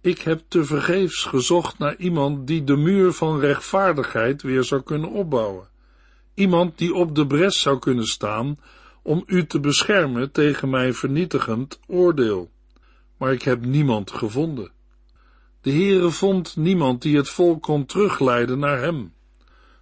Ik 0.00 0.20
heb 0.20 0.42
tevergeefs 0.48 1.24
gezocht 1.24 1.78
naar 1.78 1.96
iemand 1.96 2.46
die 2.46 2.64
de 2.64 2.76
muur 2.76 3.12
van 3.12 3.40
rechtvaardigheid 3.40 4.42
weer 4.42 4.64
zou 4.64 4.82
kunnen 4.82 5.10
opbouwen. 5.10 5.68
Iemand 6.34 6.78
die 6.78 6.94
op 6.94 7.14
de 7.14 7.26
bres 7.26 7.60
zou 7.60 7.78
kunnen 7.78 8.06
staan 8.06 8.58
om 9.02 9.22
u 9.26 9.46
te 9.46 9.60
beschermen 9.60 10.32
tegen 10.32 10.70
mijn 10.70 10.94
vernietigend 10.94 11.80
oordeel. 11.86 12.50
Maar 13.20 13.32
ik 13.32 13.42
heb 13.42 13.64
niemand 13.64 14.10
gevonden. 14.10 14.70
De 15.60 15.70
Heere 15.70 16.10
vond 16.10 16.56
niemand 16.56 17.02
die 17.02 17.16
het 17.16 17.28
volk 17.28 17.62
kon 17.62 17.86
terugleiden 17.86 18.58
naar 18.58 18.78
hem. 18.78 19.14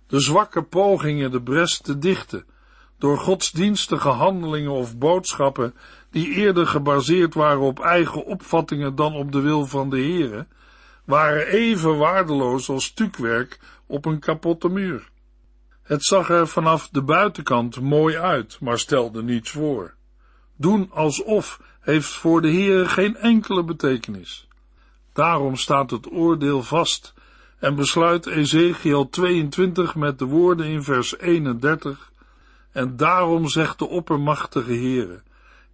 De 0.06 0.20
zwakke 0.20 0.62
pogingen 0.62 1.30
de 1.30 1.42
bres 1.42 1.78
te 1.78 1.98
dichten, 1.98 2.44
door 2.98 3.18
godsdienstige 3.18 4.08
handelingen 4.08 4.70
of 4.70 4.98
boodschappen 4.98 5.74
die 6.10 6.34
eerder 6.34 6.66
gebaseerd 6.66 7.34
waren 7.34 7.60
op 7.60 7.80
eigen 7.80 8.24
opvattingen 8.24 8.94
dan 8.94 9.14
op 9.14 9.32
de 9.32 9.40
wil 9.40 9.66
van 9.66 9.90
de 9.90 9.96
Heere, 9.96 10.46
waren 11.04 11.46
even 11.46 11.98
waardeloos 11.98 12.68
als 12.68 12.84
stukwerk 12.84 13.60
op 13.86 14.04
een 14.04 14.18
kapotte 14.18 14.68
muur. 14.68 15.10
Het 15.82 16.04
zag 16.04 16.30
er 16.30 16.48
vanaf 16.48 16.88
de 16.88 17.02
buitenkant 17.02 17.80
mooi 17.80 18.16
uit, 18.16 18.60
maar 18.60 18.78
stelde 18.78 19.22
niets 19.22 19.50
voor. 19.50 19.94
Doen 20.56 20.90
alsof 20.92 21.60
heeft 21.88 22.08
voor 22.08 22.42
de 22.42 22.50
Heere 22.50 22.88
geen 22.88 23.16
enkele 23.16 23.64
betekenis. 23.64 24.48
Daarom 25.12 25.56
staat 25.56 25.90
het 25.90 26.12
oordeel 26.12 26.62
vast 26.62 27.14
en 27.58 27.74
besluit 27.74 28.26
Ezekiel 28.26 29.08
22 29.08 29.94
met 29.94 30.18
de 30.18 30.24
woorden 30.24 30.66
in 30.66 30.82
vers 30.82 31.18
31 31.18 32.12
en 32.72 32.96
daarom 32.96 33.48
zegt 33.48 33.78
de 33.78 33.88
oppermachtige 33.88 34.72
Heere, 34.72 35.22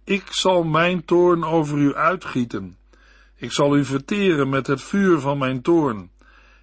ik 0.03 0.23
zal 0.29 0.63
mijn 0.63 1.05
toorn 1.05 1.43
over 1.43 1.77
u 1.77 1.95
uitgieten. 1.95 2.77
Ik 3.35 3.51
zal 3.51 3.77
u 3.77 3.85
verteren 3.85 4.49
met 4.49 4.67
het 4.67 4.81
vuur 4.81 5.19
van 5.19 5.37
mijn 5.37 5.61
toorn. 5.61 6.11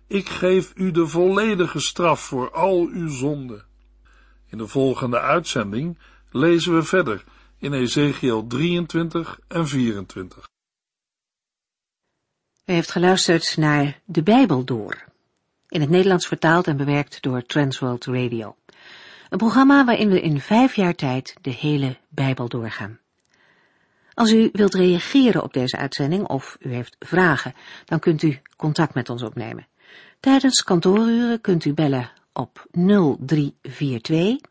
Ik 0.07 0.29
geef 0.29 0.73
u 0.75 0.91
de 0.91 1.07
volledige 1.07 1.81
straf 1.81 2.21
voor 2.21 2.51
al 2.51 2.88
uw 2.93 3.09
zonden. 3.09 3.65
In 4.47 4.59
de 4.59 4.67
volgende 4.67 5.21
uitzending 5.21 5.99
lezen 6.31 6.75
we 6.75 6.83
verder 6.83 7.25
in 7.62 7.72
Ezekiel 7.72 8.46
23 8.46 9.40
en 9.48 9.68
24. 9.68 10.48
U 12.64 12.72
heeft 12.72 12.90
geluisterd 12.90 13.57
naar 13.57 14.01
De 14.05 14.22
Bijbel 14.22 14.64
Door. 14.64 15.05
In 15.68 15.81
het 15.81 15.90
Nederlands 15.90 16.27
vertaald 16.27 16.66
en 16.66 16.77
bewerkt 16.77 17.22
door 17.22 17.42
Transworld 17.42 18.05
Radio. 18.05 18.57
Een 19.29 19.38
programma 19.38 19.85
waarin 19.85 20.09
we 20.09 20.20
in 20.20 20.40
vijf 20.40 20.77
jaar 20.77 20.94
tijd 20.94 21.35
de 21.40 21.51
hele 21.51 21.96
Bijbel 22.09 22.48
doorgaan. 22.48 22.98
Als 24.14 24.33
u 24.33 24.48
wilt 24.53 24.75
reageren 24.75 25.42
op 25.42 25.53
deze 25.53 25.77
uitzending 25.77 26.27
of 26.27 26.57
u 26.61 26.72
heeft 26.72 26.96
vragen, 26.98 27.55
dan 27.85 27.98
kunt 27.98 28.22
u 28.22 28.40
contact 28.57 28.94
met 28.94 29.11
ons 29.11 29.22
opnemen. 29.22 29.66
Tijdens 30.20 30.62
kantooruren 30.62 31.40
kunt 31.40 31.64
u 31.64 31.72
bellen 31.72 32.11
op 32.33 32.66
0342 32.70 34.51